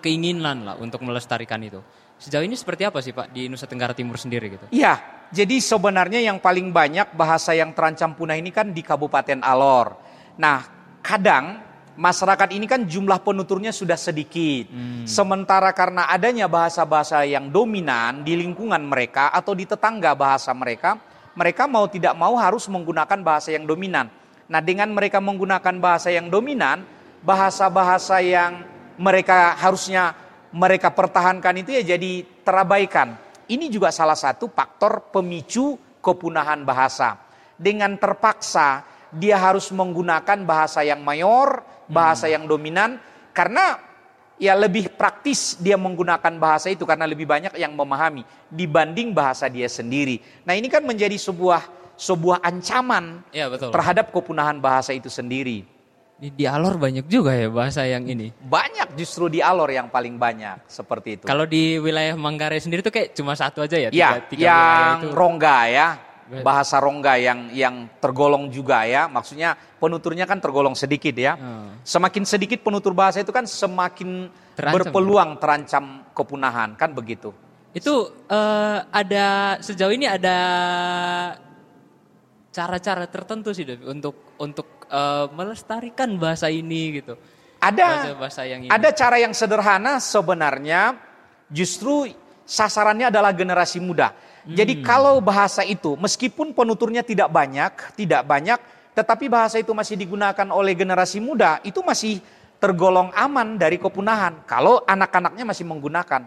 keinginan 0.02 0.66
lah 0.66 0.76
untuk 0.78 1.02
melestarikan 1.06 1.62
itu. 1.62 1.80
Sejauh 2.20 2.44
ini 2.44 2.52
seperti 2.52 2.85
apa 2.85 3.00
sih 3.00 3.16
Pak 3.16 3.32
di 3.32 3.49
Nusa 3.49 3.64
Tenggara 3.64 3.97
Timur 3.97 4.20
sendiri 4.20 4.52
gitu? 4.52 4.66
Iya, 4.68 5.00
jadi 5.32 5.56
sebenarnya 5.56 6.20
yang 6.20 6.37
paling 6.37 6.68
banyak 6.68 7.16
bahasa 7.16 7.56
yang 7.56 7.73
terancam 7.73 8.12
punah 8.12 8.37
ini 8.37 8.52
kan 8.52 8.76
di 8.76 8.85
Kabupaten 8.85 9.40
Alor 9.40 10.11
Nah, 10.40 10.64
kadang 11.04 11.61
masyarakat 12.00 12.49
ini 12.56 12.64
kan 12.64 12.88
jumlah 12.88 13.20
penuturnya 13.20 13.76
sudah 13.76 14.00
sedikit. 14.00 14.73
Hmm. 14.73 15.04
Sementara 15.04 15.68
karena 15.76 16.09
adanya 16.09 16.49
bahasa-bahasa 16.49 17.28
yang 17.28 17.52
dominan 17.52 18.25
di 18.25 18.40
lingkungan 18.40 18.80
mereka 18.80 19.28
atau 19.37 19.52
di 19.52 19.68
tetangga 19.68 20.16
bahasa 20.16 20.49
mereka, 20.56 20.97
mereka 21.37 21.68
mau 21.68 21.85
tidak 21.92 22.16
mau 22.16 22.40
harus 22.40 22.64
menggunakan 22.73 23.20
bahasa 23.20 23.52
yang 23.52 23.68
dominan. 23.68 24.09
Nah, 24.49 24.64
dengan 24.64 24.88
mereka 24.90 25.20
menggunakan 25.20 25.76
bahasa 25.76 26.09
yang 26.09 26.32
dominan, 26.32 26.88
bahasa-bahasa 27.20 28.25
yang 28.25 28.64
mereka 29.00 29.57
harusnya 29.57 30.12
mereka 30.52 30.92
pertahankan 30.92 31.64
itu 31.64 31.73
ya 31.73 31.97
jadi 31.97 32.23
terabaikan. 32.45 33.16
Ini 33.50 33.66
juga 33.73 33.90
salah 33.90 34.14
satu 34.14 34.52
faktor 34.52 35.11
pemicu 35.11 35.75
kepunahan 36.04 36.62
bahasa. 36.62 37.16
Dengan 37.57 37.97
terpaksa 37.97 38.85
dia 39.11 39.40
harus 39.40 39.73
menggunakan 39.75 40.45
bahasa 40.47 40.85
yang 40.87 41.02
mayor, 41.02 41.64
bahasa 41.90 42.28
hmm. 42.28 42.35
yang 42.37 42.45
dominan 42.47 42.90
karena 43.35 43.80
ya 44.40 44.54
lebih 44.54 44.95
praktis 44.95 45.59
dia 45.59 45.75
menggunakan 45.75 46.37
bahasa 46.38 46.71
itu 46.71 46.87
karena 46.87 47.04
lebih 47.04 47.26
banyak 47.26 47.59
yang 47.59 47.75
memahami 47.75 48.23
dibanding 48.49 49.12
bahasa 49.12 49.50
dia 49.50 49.66
sendiri. 49.66 50.23
Nah, 50.47 50.54
ini 50.54 50.71
kan 50.71 50.85
menjadi 50.87 51.19
sebuah 51.19 51.80
sebuah 52.00 52.40
ancaman 52.40 53.21
ya, 53.28 53.52
betul. 53.52 53.69
terhadap 53.69 54.09
kepunahan 54.09 54.57
bahasa 54.57 54.97
itu 54.97 55.12
sendiri. 55.12 55.69
Di, 56.20 56.28
di 56.36 56.44
Alor 56.44 56.76
banyak 56.76 57.08
juga 57.08 57.32
ya 57.32 57.48
bahasa 57.48 57.88
yang 57.88 58.04
ini. 58.04 58.28
Banyak 58.44 58.92
justru 58.92 59.32
di 59.32 59.40
Alor 59.40 59.72
yang 59.72 59.88
paling 59.88 60.20
banyak 60.20 60.68
seperti 60.68 61.16
itu. 61.16 61.24
Kalau 61.24 61.48
di 61.48 61.80
wilayah 61.80 62.12
Manggarai 62.12 62.60
sendiri 62.60 62.84
tuh 62.84 62.92
kayak 62.92 63.16
cuma 63.16 63.32
satu 63.32 63.64
aja 63.64 63.80
ya? 63.80 63.88
Ya, 63.88 64.20
tiga, 64.28 64.28
tiga 64.28 64.52
yang 64.52 65.00
itu. 65.00 65.16
Rongga 65.16 65.58
ya. 65.72 65.88
Bahasa 66.44 66.76
Rongga 66.76 67.16
yang 67.16 67.48
yang 67.56 67.88
tergolong 68.04 68.52
juga 68.52 68.84
ya. 68.84 69.08
Maksudnya 69.08 69.56
penuturnya 69.80 70.28
kan 70.28 70.44
tergolong 70.44 70.76
sedikit 70.76 71.16
ya. 71.16 71.40
Hmm. 71.40 71.80
Semakin 71.88 72.28
sedikit 72.28 72.60
penutur 72.60 72.92
bahasa 72.92 73.24
itu 73.24 73.32
kan 73.32 73.48
semakin 73.48 74.28
terancam. 74.60 74.76
berpeluang 74.76 75.30
terancam 75.40 76.04
kepunahan 76.12 76.76
kan 76.76 76.92
begitu. 76.92 77.32
Itu 77.72 78.12
uh, 78.28 78.78
ada 78.92 79.56
sejauh 79.64 79.96
ini 79.96 80.04
ada 80.04 80.36
cara-cara 82.50 83.07
tertentu 83.07 83.54
sih 83.54 83.66
untuk 83.87 84.35
untuk 84.42 84.87
uh, 84.90 85.30
melestarikan 85.30 86.19
bahasa 86.19 86.50
ini 86.50 87.02
gitu. 87.02 87.14
Ada 87.62 87.87
bahasa, 87.87 88.11
bahasa 88.19 88.42
yang 88.47 88.61
ini. 88.66 88.71
Ada 88.71 88.88
cara 88.90 89.16
yang 89.23 89.33
sederhana 89.37 90.02
sebenarnya 90.02 90.99
justru 91.52 92.11
sasarannya 92.47 93.12
adalah 93.12 93.30
generasi 93.30 93.78
muda. 93.78 94.11
Hmm. 94.42 94.57
Jadi 94.57 94.83
kalau 94.83 95.23
bahasa 95.23 95.62
itu 95.62 95.95
meskipun 95.95 96.50
penuturnya 96.57 97.07
tidak 97.07 97.30
banyak, 97.30 97.73
tidak 97.95 98.26
banyak, 98.26 98.59
tetapi 98.97 99.30
bahasa 99.30 99.62
itu 99.62 99.71
masih 99.71 99.95
digunakan 99.95 100.49
oleh 100.50 100.75
generasi 100.75 101.23
muda, 101.23 101.62
itu 101.62 101.78
masih 101.85 102.19
tergolong 102.61 103.09
aman 103.16 103.57
dari 103.57 103.80
kepunahan 103.80 104.42
kalau 104.45 104.83
anak-anaknya 104.85 105.45
masih 105.47 105.64
menggunakan. 105.69 106.26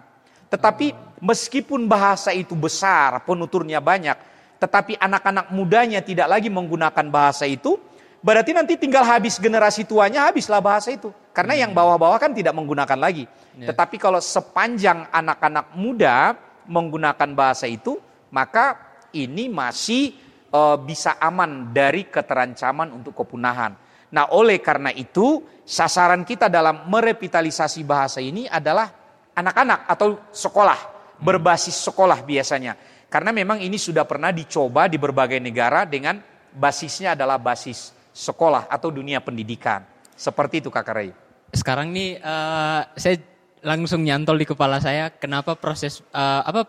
Tetapi 0.53 1.17
meskipun 1.17 1.89
bahasa 1.89 2.29
itu 2.29 2.53
besar, 2.53 3.25
penuturnya 3.25 3.81
banyak, 3.81 4.15
tetapi 4.63 4.95
anak-anak 4.95 5.51
mudanya 5.51 5.99
tidak 5.99 6.31
lagi 6.31 6.47
menggunakan 6.47 7.11
bahasa 7.11 7.43
itu, 7.43 7.75
Berarti 8.23 8.55
nanti 8.55 8.79
tinggal 8.79 9.03
habis 9.03 9.35
generasi 9.35 9.83
tuanya 9.83 10.31
habislah 10.31 10.63
bahasa 10.63 10.95
itu. 10.95 11.11
Karena 11.35 11.59
yang 11.59 11.75
bawah-bawah 11.75 12.15
kan 12.15 12.31
tidak 12.31 12.55
menggunakan 12.55 12.95
lagi. 12.95 13.27
Yeah. 13.59 13.75
Tetapi 13.75 13.99
kalau 13.99 14.23
sepanjang 14.23 15.11
anak-anak 15.11 15.75
muda 15.75 16.31
menggunakan 16.63 17.35
bahasa 17.35 17.67
itu, 17.67 17.99
maka 18.31 18.79
ini 19.11 19.51
masih 19.51 20.15
uh, 20.55 20.79
bisa 20.79 21.19
aman 21.19 21.75
dari 21.75 22.07
keterancaman 22.07 22.95
untuk 22.95 23.11
kepunahan. 23.11 23.75
Nah, 24.15 24.31
oleh 24.31 24.63
karena 24.63 24.95
itu, 24.95 25.43
sasaran 25.67 26.23
kita 26.23 26.47
dalam 26.47 26.87
merevitalisasi 26.87 27.83
bahasa 27.83 28.23
ini 28.23 28.47
adalah 28.47 28.87
anak-anak 29.35 29.79
atau 29.91 30.31
sekolah, 30.31 30.79
berbasis 31.19 31.75
sekolah 31.75 32.23
biasanya. 32.23 32.79
Karena 33.13 33.29
memang 33.29 33.61
ini 33.61 33.77
sudah 33.77 34.09
pernah 34.09 34.33
dicoba 34.33 34.89
di 34.89 34.97
berbagai 34.97 35.37
negara 35.37 35.85
dengan 35.85 36.17
basisnya 36.49 37.13
adalah 37.13 37.37
basis 37.37 37.93
sekolah 38.09 38.65
atau 38.65 38.89
dunia 38.89 39.21
pendidikan. 39.21 39.85
Seperti 40.17 40.65
itu 40.65 40.73
Kak 40.73 40.89
Ray. 40.89 41.13
Sekarang 41.53 41.93
nih 41.93 42.17
uh, 42.17 42.89
saya 42.97 43.21
langsung 43.61 44.01
nyantol 44.01 44.41
di 44.41 44.49
kepala 44.49 44.81
saya 44.81 45.13
kenapa 45.13 45.53
proses 45.53 46.01
uh, 46.09 46.41
apa 46.41 46.65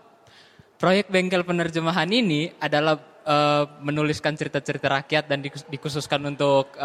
proyek 0.77 1.09
bengkel 1.09 1.49
penerjemahan 1.49 2.13
ini 2.13 2.53
adalah 2.61 3.01
uh, 3.25 3.65
menuliskan 3.81 4.37
cerita-cerita 4.37 5.01
rakyat 5.01 5.25
dan 5.25 5.41
dikhususkan 5.49 6.21
untuk 6.29 6.77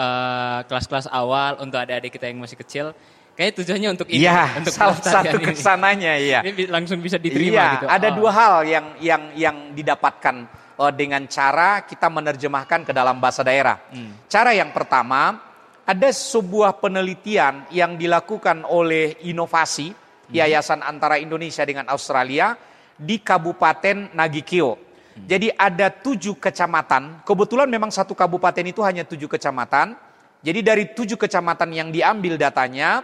kelas-kelas 0.72 1.12
uh, 1.12 1.20
awal 1.20 1.60
untuk 1.60 1.84
adik-adik 1.84 2.16
kita 2.16 2.32
yang 2.32 2.40
masih 2.40 2.56
kecil. 2.56 2.96
Kayak 3.40 3.64
tujuannya 3.64 3.90
untuk 3.96 4.08
ini, 4.12 4.28
ya, 4.28 4.52
untuk 4.60 4.76
salah 4.76 5.00
satu 5.00 5.40
ke 5.40 5.56
sananya 5.56 6.20
ya. 6.20 6.44
Ini 6.44 6.68
langsung 6.68 7.00
bisa 7.00 7.16
diterima 7.16 7.56
ya, 7.56 7.72
gitu. 7.80 7.88
Ada 7.88 8.08
oh. 8.12 8.16
dua 8.20 8.32
hal 8.36 8.56
yang 8.68 8.86
yang 9.00 9.24
yang 9.32 9.56
didapatkan 9.72 10.44
uh, 10.76 10.92
dengan 10.92 11.24
cara 11.32 11.88
kita 11.88 12.12
menerjemahkan 12.12 12.84
ke 12.84 12.92
dalam 12.92 13.16
bahasa 13.24 13.40
daerah. 13.40 13.80
Hmm. 13.96 14.28
Cara 14.28 14.52
yang 14.52 14.76
pertama, 14.76 15.40
ada 15.88 16.10
sebuah 16.12 16.84
penelitian 16.84 17.64
yang 17.72 17.96
dilakukan 17.96 18.68
oleh 18.68 19.16
inovasi 19.24 19.96
hmm. 19.96 20.36
Yayasan 20.36 20.84
Antara 20.84 21.16
Indonesia 21.16 21.64
dengan 21.64 21.88
Australia 21.96 22.60
di 23.00 23.24
Kabupaten 23.24 24.20
Nagikio. 24.20 24.76
Hmm. 24.76 25.32
Jadi 25.32 25.48
ada 25.56 25.88
tujuh 25.88 26.36
kecamatan, 26.44 27.24
kebetulan 27.24 27.72
memang 27.72 27.88
satu 27.88 28.12
kabupaten 28.12 28.68
itu 28.68 28.84
hanya 28.84 29.08
tujuh 29.08 29.32
kecamatan. 29.32 29.96
Jadi 30.44 30.60
dari 30.60 30.92
tujuh 30.92 31.16
kecamatan 31.16 31.72
yang 31.72 31.88
diambil 31.88 32.36
datanya, 32.36 33.00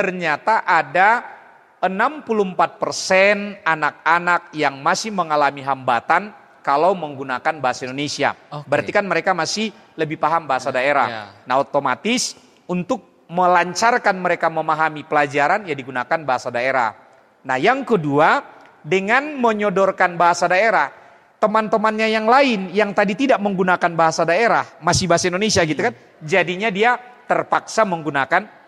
ternyata 0.00 0.64
ada 0.64 1.20
64 1.84 2.80
persen 2.80 3.60
anak-anak 3.60 4.48
yang 4.56 4.80
masih 4.80 5.12
mengalami 5.12 5.60
hambatan 5.60 6.32
kalau 6.64 6.96
menggunakan 6.96 7.60
bahasa 7.60 7.84
Indonesia. 7.84 8.32
Okay. 8.48 8.64
Berarti 8.64 8.90
kan 8.96 9.04
mereka 9.04 9.36
masih 9.36 9.68
lebih 10.00 10.16
paham 10.16 10.48
bahasa 10.48 10.72
daerah. 10.72 11.08
Yeah. 11.08 11.28
Nah 11.44 11.60
otomatis 11.60 12.32
untuk 12.64 13.28
melancarkan 13.28 14.16
mereka 14.16 14.48
memahami 14.48 15.04
pelajaran 15.04 15.68
ya 15.68 15.76
digunakan 15.76 16.20
bahasa 16.24 16.48
daerah. 16.48 16.96
Nah 17.44 17.60
yang 17.60 17.84
kedua 17.84 18.40
dengan 18.80 19.36
menyodorkan 19.36 20.16
bahasa 20.16 20.48
daerah 20.48 20.88
teman-temannya 21.40 22.08
yang 22.08 22.24
lain 22.24 22.72
yang 22.72 22.92
tadi 22.96 23.16
tidak 23.16 23.40
menggunakan 23.40 23.92
bahasa 23.92 24.24
daerah 24.24 24.64
masih 24.80 25.08
bahasa 25.08 25.28
Indonesia 25.28 25.64
gitu 25.64 25.80
kan 25.80 25.92
jadinya 26.20 26.68
dia 26.68 27.00
terpaksa 27.24 27.88
menggunakan 27.88 28.59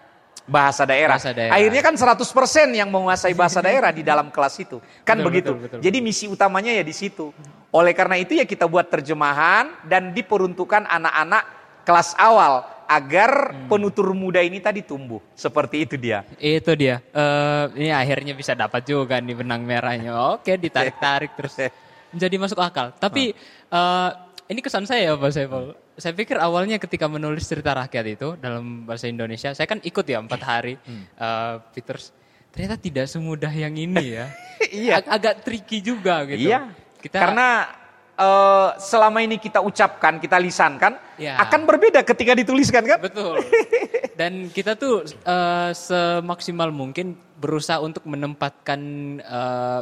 bahasa 0.47 0.83
daerah. 0.83 1.17
bahasa 1.17 1.31
daerah. 1.31 1.55
Akhirnya 1.55 1.83
kan 1.83 1.95
100% 1.95 2.73
yang 2.75 2.89
menguasai 2.91 3.35
bahasa 3.35 3.63
daerah 3.67 3.91
di 3.95 4.03
dalam 4.03 4.29
kelas 4.29 4.59
itu. 4.59 4.79
Kan 5.07 5.23
betul, 5.23 5.29
begitu. 5.31 5.51
Betul, 5.55 5.63
betul, 5.67 5.79
Jadi 5.83 5.99
misi 6.03 6.27
utamanya 6.27 6.73
ya 6.75 6.85
di 6.85 6.95
situ. 6.95 7.31
Oleh 7.73 7.97
karena 7.97 8.21
itu 8.21 8.37
ya 8.37 8.45
kita 8.45 8.69
buat 8.69 8.91
terjemahan 8.91 9.89
dan 9.89 10.13
diperuntukkan 10.13 10.85
anak-anak 10.85 11.43
kelas 11.83 12.15
awal 12.21 12.69
agar 12.93 13.57
hmm. 13.57 13.73
penutur 13.73 14.13
muda 14.13 14.45
ini 14.45 14.61
tadi 14.61 14.85
tumbuh. 14.85 15.23
Seperti 15.33 15.89
itu 15.89 15.95
dia. 15.97 16.27
Itu 16.37 16.77
dia. 16.77 17.01
Uh, 17.15 17.73
ini 17.79 17.89
akhirnya 17.89 18.37
bisa 18.37 18.53
dapat 18.53 18.85
juga 18.85 19.17
nih 19.17 19.33
benang 19.33 19.65
merahnya. 19.65 20.37
Oke, 20.37 20.61
ditarik-tarik 20.61 21.33
terus 21.33 21.57
menjadi 22.13 22.37
masuk 22.37 22.61
akal. 22.61 22.93
Tapi 23.01 23.33
uh, 23.73 24.11
ini 24.53 24.61
kesan 24.61 24.85
saya 24.85 25.09
ya 25.09 25.13
Pak 25.17 25.33
Saiful. 25.33 25.73
Saya 25.93 26.17
pikir 26.17 26.41
awalnya 26.41 26.81
ketika 26.81 27.05
menulis 27.05 27.45
cerita 27.45 27.77
rakyat 27.77 28.07
itu 28.09 28.29
dalam 28.41 28.89
bahasa 28.89 29.13
Indonesia, 29.13 29.53
saya 29.53 29.69
kan 29.69 29.77
ikut 29.85 30.05
ya 30.09 30.25
empat 30.25 30.41
hari 30.41 30.75
hmm. 30.81 31.05
uh, 31.21 31.61
Peters. 31.77 32.17
Ternyata 32.53 32.77
tidak 32.81 33.07
semudah 33.09 33.53
yang 33.53 33.77
ini 33.77 34.17
ya. 34.17 34.27
iya. 34.85 35.01
Ag 35.01 35.21
agak 35.21 35.35
tricky 35.45 35.85
juga 35.85 36.25
gitu. 36.29 36.49
Iya. 36.49 36.73
Kita 36.97 37.17
karena 37.19 37.49
uh, 38.17 38.77
selama 38.81 39.21
ini 39.25 39.37
kita 39.37 39.61
ucapkan, 39.61 40.17
kita 40.17 40.37
lisankan, 40.41 40.97
ya. 41.21 41.37
akan 41.41 41.61
berbeda 41.69 42.01
ketika 42.05 42.33
dituliskan 42.37 42.85
kan? 42.85 42.99
Betul. 43.01 43.41
Dan 44.21 44.53
kita 44.53 44.77
tuh 44.77 45.05
uh, 45.25 45.71
semaksimal 45.73 46.69
mungkin 46.73 47.17
berusaha 47.41 47.81
untuk 47.81 48.05
menempatkan 48.07 48.81
uh, 49.25 49.81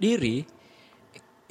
diri 0.00 0.42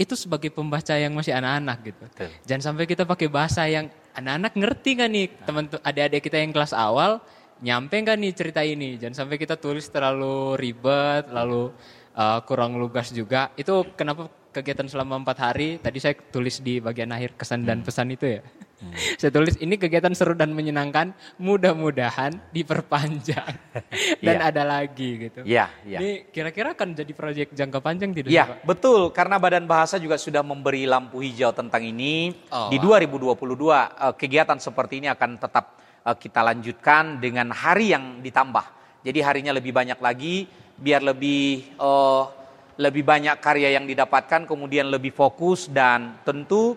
itu 0.02 0.18
sebagai 0.18 0.50
pembaca 0.50 0.98
yang 0.98 1.14
masih 1.14 1.38
anak-anak 1.38 1.78
gitu. 1.86 2.04
Betul. 2.10 2.30
Jangan 2.50 2.64
sampai 2.74 2.86
kita 2.90 3.04
pakai 3.06 3.28
bahasa 3.30 3.62
yang 3.70 3.86
anak-anak 4.18 4.54
ngerti 4.58 4.92
kan 4.98 5.10
nih 5.14 5.28
teman 5.46 5.66
adik-adik 5.86 6.22
kita 6.26 6.42
yang 6.42 6.50
kelas 6.50 6.74
awal 6.74 7.22
nyampe 7.62 7.94
kan 8.02 8.18
nih 8.18 8.34
cerita 8.34 8.66
ini. 8.66 8.98
Jangan 8.98 9.26
sampai 9.26 9.38
kita 9.38 9.56
tulis 9.62 9.86
terlalu 9.94 10.58
ribet, 10.58 11.30
lalu 11.30 11.70
uh, 12.18 12.42
kurang 12.44 12.82
lugas 12.82 13.14
juga. 13.14 13.54
Itu 13.54 13.86
kenapa 13.94 14.28
kegiatan 14.50 14.90
selama 14.90 15.22
empat 15.22 15.38
hari, 15.38 15.78
tadi 15.78 16.02
saya 16.02 16.18
tulis 16.18 16.60
di 16.60 16.82
bagian 16.82 17.14
akhir 17.14 17.38
kesan 17.38 17.64
dan 17.64 17.80
hmm. 17.82 17.88
pesan 17.88 18.08
itu 18.12 18.26
ya. 18.28 18.42
Hmm. 18.82 18.94
saya 19.22 19.30
tulis 19.30 19.56
ini 19.62 19.78
kegiatan 19.78 20.10
seru 20.18 20.34
dan 20.34 20.58
menyenangkan, 20.58 21.14
mudah-mudahan 21.38 22.34
diperpanjang 22.50 23.54
dan 24.26 24.36
yeah. 24.42 24.50
ada 24.50 24.64
lagi 24.66 25.30
gitu. 25.30 25.46
Iya, 25.46 25.70
yeah, 25.86 25.98
yeah. 25.98 26.00
Ini 26.02 26.12
kira-kira 26.34 26.74
akan 26.74 26.98
jadi 26.98 27.12
proyek 27.14 27.54
jangka 27.54 27.80
panjang 27.80 28.10
tidak? 28.18 28.34
Iya, 28.34 28.58
betul. 28.66 29.14
Karena 29.14 29.38
Badan 29.38 29.70
Bahasa 29.70 30.02
juga 30.02 30.18
sudah 30.18 30.42
memberi 30.42 30.90
lampu 30.90 31.22
hijau 31.22 31.54
tentang 31.54 31.86
ini. 31.86 32.34
Oh, 32.50 32.74
di 32.74 32.82
2022 32.82 33.38
uh, 33.38 34.14
kegiatan 34.18 34.58
seperti 34.58 35.06
ini 35.06 35.08
akan 35.14 35.38
tetap 35.38 35.78
uh, 36.02 36.18
kita 36.18 36.42
lanjutkan 36.42 37.22
dengan 37.22 37.54
hari 37.54 37.94
yang 37.94 38.20
ditambah. 38.26 38.82
Jadi 39.06 39.20
harinya 39.22 39.54
lebih 39.54 39.74
banyak 39.74 39.98
lagi, 40.02 40.46
biar 40.78 41.06
lebih 41.06 41.78
uh, 41.78 42.42
lebih 42.82 43.06
banyak 43.06 43.38
karya 43.38 43.78
yang 43.78 43.86
didapatkan, 43.86 44.50
kemudian 44.50 44.90
lebih 44.90 45.14
fokus 45.14 45.70
dan 45.70 46.18
tentu 46.26 46.74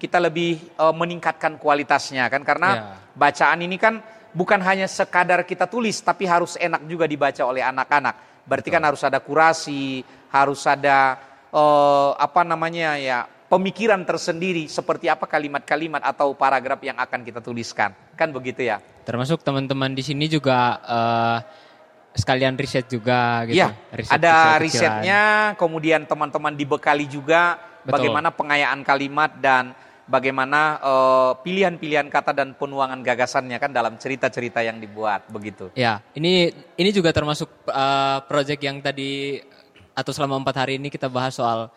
kita 0.00 0.16
lebih 0.16 0.56
uh, 0.80 0.96
meningkatkan 0.96 1.60
kualitasnya 1.60 2.32
kan 2.32 2.40
karena 2.40 2.70
yeah. 2.72 3.12
bacaan 3.12 3.60
ini 3.60 3.76
kan 3.76 4.00
bukan 4.32 4.58
hanya 4.64 4.88
sekadar 4.88 5.44
kita 5.44 5.68
tulis 5.68 6.00
tapi 6.00 6.24
harus 6.24 6.56
enak 6.56 6.88
juga 6.88 7.04
dibaca 7.04 7.42
oleh 7.44 7.60
anak-anak. 7.60 8.48
Berarti 8.48 8.72
kan 8.72 8.80
Betul. 8.80 8.88
kan 8.88 8.88
harus 8.88 9.02
ada 9.04 9.18
kurasi, 9.20 10.00
harus 10.32 10.62
ada 10.64 11.20
uh, 11.52 12.16
apa 12.16 12.42
namanya 12.42 12.96
ya 12.96 13.28
pemikiran 13.50 14.00
tersendiri 14.06 14.70
seperti 14.70 15.10
apa 15.10 15.26
kalimat-kalimat 15.26 16.00
atau 16.00 16.32
paragraf 16.32 16.80
yang 16.80 16.96
akan 16.96 17.20
kita 17.26 17.42
tuliskan. 17.42 17.92
Kan 18.16 18.32
begitu 18.32 18.64
ya? 18.64 18.80
Termasuk 19.04 19.42
teman-teman 19.42 19.92
di 19.92 20.02
sini 20.06 20.30
juga 20.30 20.78
uh, 20.86 21.38
sekalian 22.14 22.54
riset 22.58 22.86
juga 22.86 23.46
gitu. 23.46 23.58
Iya, 23.58 23.68
riset 23.94 24.14
ada 24.14 24.58
risetnya, 24.58 25.22
kemudian 25.58 26.06
teman-teman 26.06 26.54
dibekali 26.54 27.06
juga 27.06 27.58
Betul. 27.82 27.92
bagaimana 27.98 28.28
pengayaan 28.34 28.80
kalimat 28.82 29.30
dan 29.38 29.74
bagaimana 30.10 30.82
uh, 30.82 31.32
pilihan-pilihan 31.38 32.10
kata 32.10 32.34
dan 32.34 32.58
penuangan 32.58 32.98
gagasannya 32.98 33.56
kan 33.62 33.70
dalam 33.70 33.94
cerita-cerita 33.94 34.60
yang 34.66 34.82
dibuat 34.82 35.30
begitu. 35.30 35.70
Ya, 35.78 36.02
ini 36.18 36.50
ini 36.74 36.90
juga 36.90 37.14
termasuk 37.14 37.46
uh, 37.70 38.18
project 38.26 38.60
yang 38.60 38.82
tadi 38.82 39.38
atau 39.94 40.10
selama 40.10 40.42
empat 40.42 40.66
hari 40.66 40.82
ini 40.82 40.90
kita 40.90 41.06
bahas 41.06 41.38
soal 41.38 41.70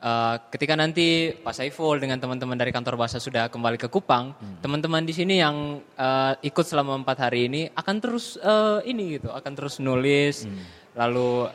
uh, 0.00 0.34
ketika 0.48 0.74
nanti 0.78 1.36
Pak 1.36 1.54
Saiful 1.54 2.00
dengan 2.00 2.16
teman-teman 2.16 2.56
dari 2.56 2.72
kantor 2.72 2.96
bahasa 2.96 3.20
sudah 3.20 3.52
kembali 3.52 3.76
ke 3.76 3.92
Kupang, 3.92 4.32
hmm. 4.32 4.64
teman-teman 4.64 5.04
di 5.04 5.12
sini 5.12 5.42
yang 5.42 5.84
uh, 5.98 6.32
ikut 6.40 6.64
selama 6.64 6.96
empat 7.04 7.28
hari 7.28 7.52
ini 7.52 7.68
akan 7.76 7.96
terus 8.00 8.40
uh, 8.40 8.80
ini 8.88 9.20
gitu, 9.20 9.28
akan 9.28 9.52
terus 9.52 9.76
nulis, 9.82 10.48
hmm. 10.48 10.96
lalu 10.96 11.50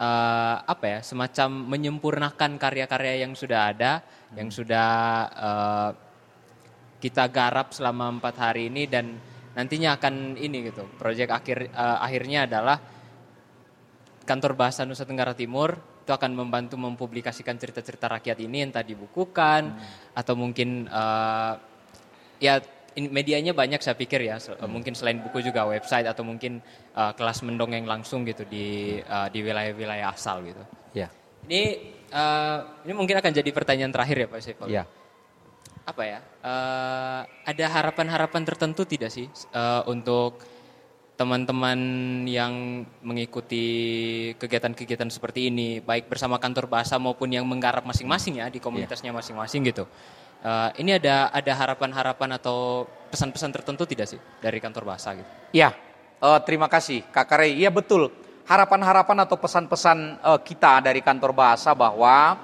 uh, 0.00 0.56
apa 0.64 0.84
ya, 0.88 1.00
semacam 1.04 1.48
menyempurnakan 1.70 2.50
karya-karya 2.58 3.22
yang 3.28 3.32
sudah 3.36 3.70
ada, 3.70 4.00
hmm. 4.00 4.21
Yang 4.36 4.48
sudah 4.48 4.90
uh, 5.32 5.90
kita 7.02 7.28
garap 7.28 7.74
selama 7.74 8.18
empat 8.18 8.34
hari 8.38 8.70
ini 8.70 8.86
dan 8.86 9.18
nantinya 9.52 9.98
akan 10.00 10.38
ini 10.40 10.72
gitu, 10.72 10.88
proyek 10.96 11.28
akhir 11.28 11.68
uh, 11.74 12.00
akhirnya 12.00 12.48
adalah 12.48 12.78
kantor 14.24 14.54
bahasa 14.54 14.86
Nusa 14.86 15.04
Tenggara 15.04 15.34
Timur 15.34 15.76
itu 16.02 16.10
akan 16.10 16.34
membantu 16.34 16.74
mempublikasikan 16.78 17.58
cerita-cerita 17.58 18.10
rakyat 18.10 18.38
ini 18.42 18.66
entah 18.66 18.82
dibukukan 18.82 19.62
hmm. 19.70 20.18
atau 20.18 20.34
mungkin 20.34 20.90
uh, 20.90 21.54
ya 22.42 22.58
medianya 22.98 23.54
banyak 23.54 23.78
saya 23.78 23.94
pikir 23.94 24.26
ya 24.26 24.36
hmm. 24.36 24.66
mungkin 24.66 24.98
selain 24.98 25.22
buku 25.22 25.46
juga 25.46 25.62
website 25.64 26.10
atau 26.10 26.26
mungkin 26.26 26.58
uh, 26.98 27.14
kelas 27.14 27.46
mendongeng 27.46 27.86
langsung 27.86 28.26
gitu 28.26 28.42
di 28.50 28.98
uh, 29.06 29.30
di 29.30 29.46
wilayah-wilayah 29.46 30.10
asal 30.10 30.42
gitu. 30.42 30.62
Ya. 30.92 31.08
Ini 31.46 31.62
uh, 32.12 32.86
ini 32.86 32.92
mungkin 32.94 33.18
akan 33.18 33.32
jadi 33.34 33.50
pertanyaan 33.50 33.90
terakhir 33.90 34.16
ya 34.22 34.26
Pak 34.30 34.40
Saiful. 34.42 34.68
Ya. 34.70 34.84
Apa 35.82 36.02
ya? 36.06 36.18
Uh, 36.42 37.26
ada 37.42 37.64
harapan-harapan 37.66 38.42
tertentu 38.46 38.86
tidak 38.86 39.10
sih 39.10 39.26
uh, 39.54 39.82
untuk 39.90 40.38
teman-teman 41.18 41.78
yang 42.26 42.82
mengikuti 43.04 43.66
kegiatan-kegiatan 44.42 45.06
seperti 45.06 45.52
ini, 45.52 45.78
baik 45.78 46.10
bersama 46.10 46.40
kantor 46.40 46.66
bahasa 46.66 46.98
maupun 46.98 47.30
yang 47.30 47.46
menggarap 47.46 47.84
masing-masing 47.86 48.42
ya 48.42 48.50
di 48.50 48.58
komunitasnya 48.58 49.14
masing-masing 49.14 49.62
gitu. 49.70 49.86
Uh, 50.42 50.74
ini 50.74 50.98
ada 50.98 51.30
ada 51.30 51.52
harapan-harapan 51.54 52.34
atau 52.34 52.90
pesan-pesan 53.14 53.54
tertentu 53.54 53.86
tidak 53.86 54.10
sih 54.10 54.18
dari 54.42 54.58
kantor 54.58 54.82
bahasa 54.94 55.14
gitu? 55.14 55.30
Ya, 55.54 55.70
uh, 56.18 56.42
terima 56.42 56.66
kasih 56.66 57.06
Kak 57.14 57.30
Kare. 57.30 57.46
Iya 57.46 57.70
betul. 57.70 58.10
Harapan-harapan 58.42 59.22
atau 59.22 59.38
pesan-pesan 59.38 60.18
uh, 60.18 60.40
kita 60.42 60.82
dari 60.82 60.98
kantor 60.98 61.30
bahasa 61.30 61.78
bahwa 61.78 62.34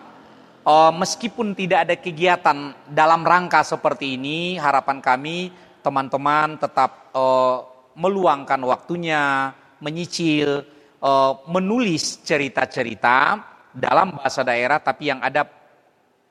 uh, 0.62 0.92
meskipun 0.94 1.58
tidak 1.58 1.90
ada 1.90 1.94
kegiatan 1.98 2.70
dalam 2.86 3.26
rangka 3.26 3.66
seperti 3.66 4.14
ini, 4.14 4.54
harapan 4.62 5.02
kami 5.02 5.50
teman-teman 5.82 6.54
tetap 6.54 7.10
uh, 7.18 7.66
meluangkan 7.98 8.62
waktunya, 8.62 9.50
menyicil, 9.82 10.62
uh, 11.02 11.32
menulis 11.50 12.22
cerita-cerita 12.22 13.42
dalam 13.74 14.14
bahasa 14.14 14.46
daerah 14.46 14.78
tapi 14.78 15.10
yang 15.10 15.18
ada 15.18 15.42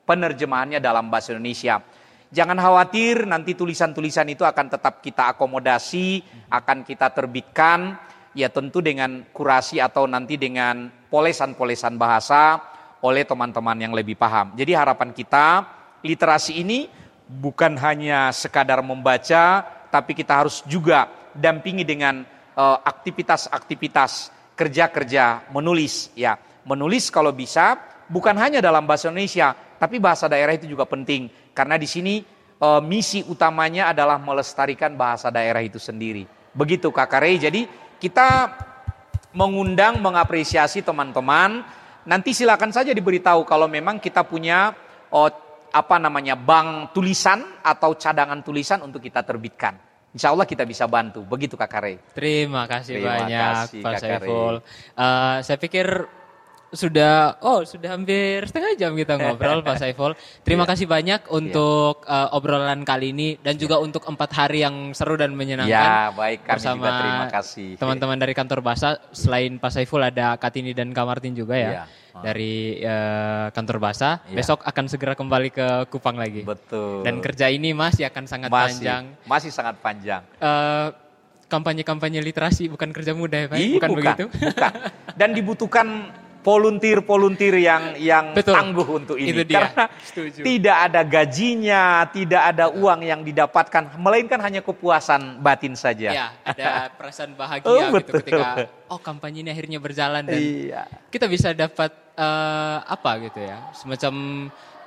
penerjemahannya 0.08 0.80
dalam 0.80 1.12
bahasa 1.12 1.36
Indonesia. 1.36 1.84
Jangan 2.28 2.56
khawatir 2.60 3.24
nanti 3.24 3.52
tulisan-tulisan 3.52 4.28
itu 4.32 4.44
akan 4.48 4.68
tetap 4.68 5.00
kita 5.04 5.36
akomodasi, 5.36 6.24
akan 6.48 6.84
kita 6.84 7.12
terbitkan 7.12 7.96
ya 8.38 8.46
tentu 8.46 8.78
dengan 8.78 9.26
kurasi 9.34 9.82
atau 9.82 10.06
nanti 10.06 10.38
dengan 10.38 10.86
polesan-polesan 11.10 11.98
bahasa 11.98 12.62
oleh 13.02 13.26
teman-teman 13.26 13.74
yang 13.74 13.90
lebih 13.90 14.14
paham. 14.14 14.54
Jadi 14.54 14.78
harapan 14.78 15.10
kita 15.10 15.66
literasi 16.06 16.62
ini 16.62 16.86
bukan 17.26 17.74
hanya 17.82 18.30
sekadar 18.30 18.78
membaca 18.78 19.66
tapi 19.90 20.14
kita 20.14 20.46
harus 20.46 20.62
juga 20.70 21.10
dampingi 21.34 21.82
dengan 21.82 22.22
uh, 22.54 22.78
aktivitas-aktivitas 22.86 24.30
kerja-kerja 24.54 25.50
menulis 25.50 26.14
ya. 26.14 26.38
Menulis 26.62 27.10
kalau 27.10 27.34
bisa 27.34 27.74
bukan 28.06 28.38
hanya 28.38 28.62
dalam 28.62 28.86
bahasa 28.86 29.10
Indonesia, 29.10 29.56
tapi 29.82 29.98
bahasa 29.98 30.30
daerah 30.30 30.54
itu 30.54 30.70
juga 30.70 30.86
penting 30.86 31.26
karena 31.58 31.74
di 31.74 31.90
sini 31.90 32.22
uh, 32.62 32.78
misi 32.78 33.26
utamanya 33.26 33.90
adalah 33.90 34.14
melestarikan 34.20 34.94
bahasa 34.94 35.26
daerah 35.32 35.58
itu 35.64 35.82
sendiri. 35.82 36.26
Begitu 36.54 36.90
Kak 36.90 37.18
Rey. 37.18 37.38
Jadi 37.38 37.66
kita 37.98 38.54
mengundang 39.34 40.00
mengapresiasi 40.00 40.82
teman-teman. 40.82 41.62
Nanti 42.08 42.32
silakan 42.32 42.72
saja 42.72 42.96
diberitahu 42.96 43.44
kalau 43.44 43.68
memang 43.68 44.00
kita 44.00 44.24
punya 44.24 44.72
oh, 45.12 45.28
apa 45.68 45.96
namanya 46.00 46.32
bank 46.34 46.96
tulisan 46.96 47.44
atau 47.60 47.92
cadangan 47.94 48.40
tulisan 48.40 48.80
untuk 48.80 49.04
kita 49.04 49.20
terbitkan. 49.20 49.76
Insya 50.08 50.32
Allah 50.32 50.48
kita 50.48 50.64
bisa 50.64 50.88
bantu. 50.88 51.20
Begitu 51.20 51.52
Kak 51.52 51.68
Kare. 51.68 52.00
Terima 52.16 52.64
kasih 52.64 52.96
Terima 52.96 53.12
banyak 53.22 53.52
kasih, 53.68 53.80
Pak 53.84 53.94
Saiful. 54.00 54.54
Uh, 54.96 55.36
saya 55.44 55.58
pikir 55.60 55.86
sudah 56.68 57.40
oh 57.40 57.64
sudah 57.64 57.96
hampir 57.96 58.44
setengah 58.44 58.76
jam 58.76 58.92
kita 58.92 59.16
ngobrol 59.16 59.64
Pak 59.64 59.80
Saiful. 59.80 60.12
Terima 60.44 60.64
yeah. 60.64 60.70
kasih 60.74 60.86
banyak 60.86 61.20
iya. 61.24 61.32
untuk 61.32 62.04
yeah. 62.04 62.28
uh, 62.28 62.36
obrolan 62.36 62.84
kali 62.84 63.16
ini 63.16 63.40
dan 63.40 63.56
juga 63.56 63.80
yeah. 63.80 63.86
untuk 63.88 64.02
empat 64.04 64.30
hari 64.36 64.64
yang 64.64 64.92
seru 64.92 65.16
dan 65.16 65.32
menyenangkan. 65.32 65.72
Ya 65.72 66.12
baik 66.12 66.44
kami 66.44 66.52
bersama 66.52 66.76
juga 66.76 66.90
terima 67.00 67.26
kasih. 67.32 67.68
Teman-teman 67.80 68.18
dari 68.20 68.34
kantor 68.36 68.60
bahasa 68.60 69.00
selain 69.16 69.56
Pak 69.56 69.72
Saiful 69.72 70.04
ada 70.04 70.36
Katini 70.36 70.76
dan 70.76 70.92
Kamartin 70.92 71.32
juga 71.32 71.56
ya. 71.56 71.72
Yeah 71.84 71.88
dari 72.18 72.82
uh, 72.82 73.46
kantor 73.54 73.78
bahasa. 73.78 74.18
Ya. 74.26 74.42
Besok 74.42 74.66
akan 74.66 74.84
segera 74.90 75.14
kembali 75.14 75.54
ke 75.54 75.66
Kupang 75.86 76.18
lagi. 76.18 76.42
Betul. 76.42 77.06
Dan 77.06 77.22
kerja 77.22 77.46
ini 77.46 77.70
masih 77.70 78.10
akan 78.10 78.24
sangat 78.26 78.50
masih, 78.50 78.82
panjang. 78.82 79.02
Masih 79.22 79.50
sangat 79.54 79.78
panjang. 79.78 80.22
Uh, 80.42 80.90
kampanye-kampanye 81.48 82.20
literasi 82.20 82.68
bukan 82.68 82.92
kerja 82.92 83.16
mudah 83.16 83.46
ya 83.46 83.48
Pak? 83.48 83.56
Ih, 83.58 83.80
bukan, 83.80 83.88
bukan 83.88 83.98
begitu? 84.02 84.24
Bukan. 84.28 84.72
Dan 85.16 85.30
dibutuhkan 85.38 85.86
volunteer-volunteer 86.42 87.54
yang 87.58 87.82
yang 87.98 88.24
Betul. 88.32 88.54
tangguh 88.54 88.88
untuk 88.88 89.16
ini 89.18 89.42
Itu 89.42 89.42
dia. 89.44 89.68
karena 89.68 89.84
Setuju. 90.00 90.40
tidak 90.46 90.76
ada 90.88 91.00
gajinya, 91.02 91.82
tidak 92.14 92.42
ada 92.54 92.64
uang 92.70 93.00
yang 93.02 93.20
didapatkan, 93.26 93.98
melainkan 93.98 94.38
hanya 94.40 94.62
kepuasan 94.62 95.42
batin 95.42 95.74
saja. 95.74 96.10
Ya, 96.14 96.26
ada 96.46 96.88
perasaan 96.98 97.34
bahagia 97.34 97.68
oh, 97.68 97.90
gitu 97.98 98.22
ketika 98.22 98.70
oh 98.88 99.00
kampanye 99.02 99.44
ini 99.44 99.50
akhirnya 99.52 99.78
berjalan 99.82 100.24
dan 100.24 100.40
iya. 100.40 100.82
kita 101.12 101.26
bisa 101.28 101.52
dapat 101.52 101.90
uh, 102.16 102.86
apa 102.86 103.10
gitu 103.28 103.40
ya, 103.42 103.58
semacam 103.74 104.14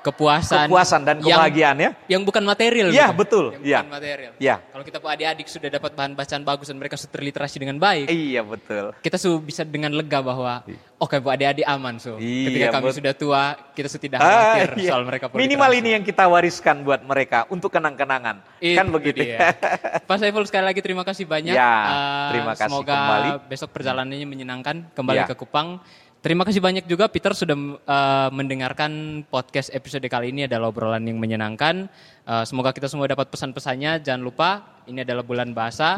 kepuasan, 0.02 0.66
kepuasan 0.68 1.02
dan 1.06 1.18
kebahagiaan 1.22 1.78
yang, 1.78 1.94
ya. 1.94 2.18
Yang 2.18 2.22
bukan 2.26 2.44
material. 2.44 2.88
Iya 2.90 3.08
gitu. 3.14 3.20
betul. 3.22 3.46
Yang 3.54 3.64
ya. 3.64 3.80
bukan 3.80 3.94
material. 3.94 4.32
Ya. 4.42 4.56
Kalau 4.60 4.84
kita 4.84 4.98
adik-adik 5.02 5.48
sudah 5.48 5.70
dapat 5.70 5.92
bahan 5.94 6.12
bacaan 6.18 6.42
bagus 6.42 6.68
dan 6.74 6.78
mereka 6.82 6.96
sudah 6.98 7.14
terliterasi 7.14 7.58
dengan 7.62 7.78
baik. 7.78 8.10
Iya 8.10 8.42
betul. 8.42 8.86
Kita 9.00 9.18
su 9.22 9.38
bisa 9.38 9.62
dengan 9.62 9.94
lega 9.94 10.20
bahwa 10.20 10.66
oke 10.66 11.06
okay, 11.06 11.18
bu 11.22 11.30
adik-adik 11.30 11.66
aman 11.70 12.02
so. 12.02 12.18
Iya, 12.18 12.48
Ketika 12.50 12.68
kami 12.74 12.86
betul. 12.90 12.98
sudah 12.98 13.14
tua 13.14 13.44
kita 13.78 13.88
sudah 13.88 14.04
tidak 14.04 14.20
khawatir 14.20 14.70
ah, 14.74 14.78
iya. 14.82 14.90
soal 14.90 15.04
mereka. 15.06 15.26
Minimal 15.38 15.72
ini 15.78 15.90
yang 15.96 16.04
kita 16.04 16.24
wariskan 16.26 16.76
buat 16.82 17.02
mereka 17.06 17.46
untuk 17.54 17.70
kenang-kenangan. 17.70 18.42
Kan 18.58 18.88
begitu. 18.90 19.22
ya. 19.38 19.54
Pak 20.10 20.18
Saiful 20.18 20.46
sekali 20.50 20.66
lagi 20.66 20.82
terima 20.82 21.06
kasih 21.06 21.30
banyak. 21.30 21.54
Ya, 21.54 21.74
terima 22.34 22.54
kasih 22.58 22.74
semoga 22.74 22.96
kembali. 22.98 23.30
besok 23.48 23.70
perjalanannya 23.70 24.28
menyenangkan 24.28 24.76
kembali 24.98 25.22
ya. 25.24 25.30
ke 25.30 25.36
Kupang. 25.38 25.82
Terima 26.22 26.46
kasih 26.46 26.62
banyak 26.62 26.86
juga 26.86 27.10
Peter 27.10 27.34
sudah 27.34 27.58
uh, 27.58 28.30
mendengarkan 28.30 29.26
podcast 29.26 29.74
episode 29.74 30.06
kali 30.06 30.30
ini 30.30 30.46
adalah 30.46 30.70
obrolan 30.70 31.02
yang 31.02 31.18
menyenangkan. 31.18 31.90
Uh, 32.30 32.46
semoga 32.46 32.70
kita 32.78 32.86
semua 32.86 33.10
dapat 33.10 33.26
pesan-pesannya. 33.34 34.06
Jangan 34.06 34.22
lupa 34.22 34.62
ini 34.86 35.02
adalah 35.02 35.26
bulan 35.26 35.50
bahasa. 35.50 35.98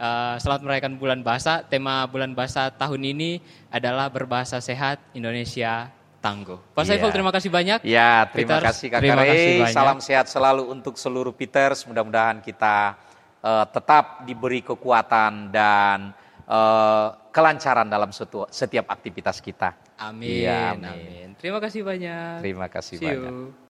Uh, 0.00 0.40
selamat 0.40 0.64
merayakan 0.64 0.96
bulan 0.96 1.20
bahasa. 1.20 1.60
Tema 1.68 2.08
bulan 2.08 2.32
bahasa 2.32 2.72
tahun 2.72 3.12
ini 3.12 3.44
adalah 3.68 4.08
berbahasa 4.08 4.56
sehat 4.64 5.04
Indonesia 5.12 5.92
tangguh. 6.24 6.56
Pak 6.72 6.88
yeah. 6.88 6.96
Saiful 6.96 7.12
terima 7.12 7.28
kasih 7.28 7.50
banyak. 7.52 7.78
Ya 7.84 8.24
terima 8.32 8.64
Peters, 8.64 8.72
kasih 8.72 8.86
Kak 8.88 9.00
terima 9.04 9.20
kasih 9.28 9.52
banyak. 9.68 9.76
Salam 9.76 9.98
sehat 10.00 10.32
selalu 10.32 10.64
untuk 10.64 10.96
seluruh 10.96 11.36
Peters. 11.36 11.84
Mudah-mudahan 11.84 12.40
kita 12.40 12.96
uh, 13.44 13.68
tetap 13.68 14.24
diberi 14.24 14.64
kekuatan 14.64 15.52
dan 15.52 16.16
uh, 16.48 17.27
kelancaran 17.38 17.86
dalam 17.86 18.10
setiap 18.50 18.90
aktivitas 18.90 19.38
kita. 19.38 19.78
Amin. 20.02 20.42
Ya, 20.42 20.74
amin. 20.74 20.90
amin. 20.90 21.28
Terima 21.38 21.62
kasih 21.62 21.86
banyak. 21.86 22.42
Terima 22.42 22.66
kasih 22.66 22.98
See 22.98 23.06
banyak. 23.06 23.30
You. 23.30 23.54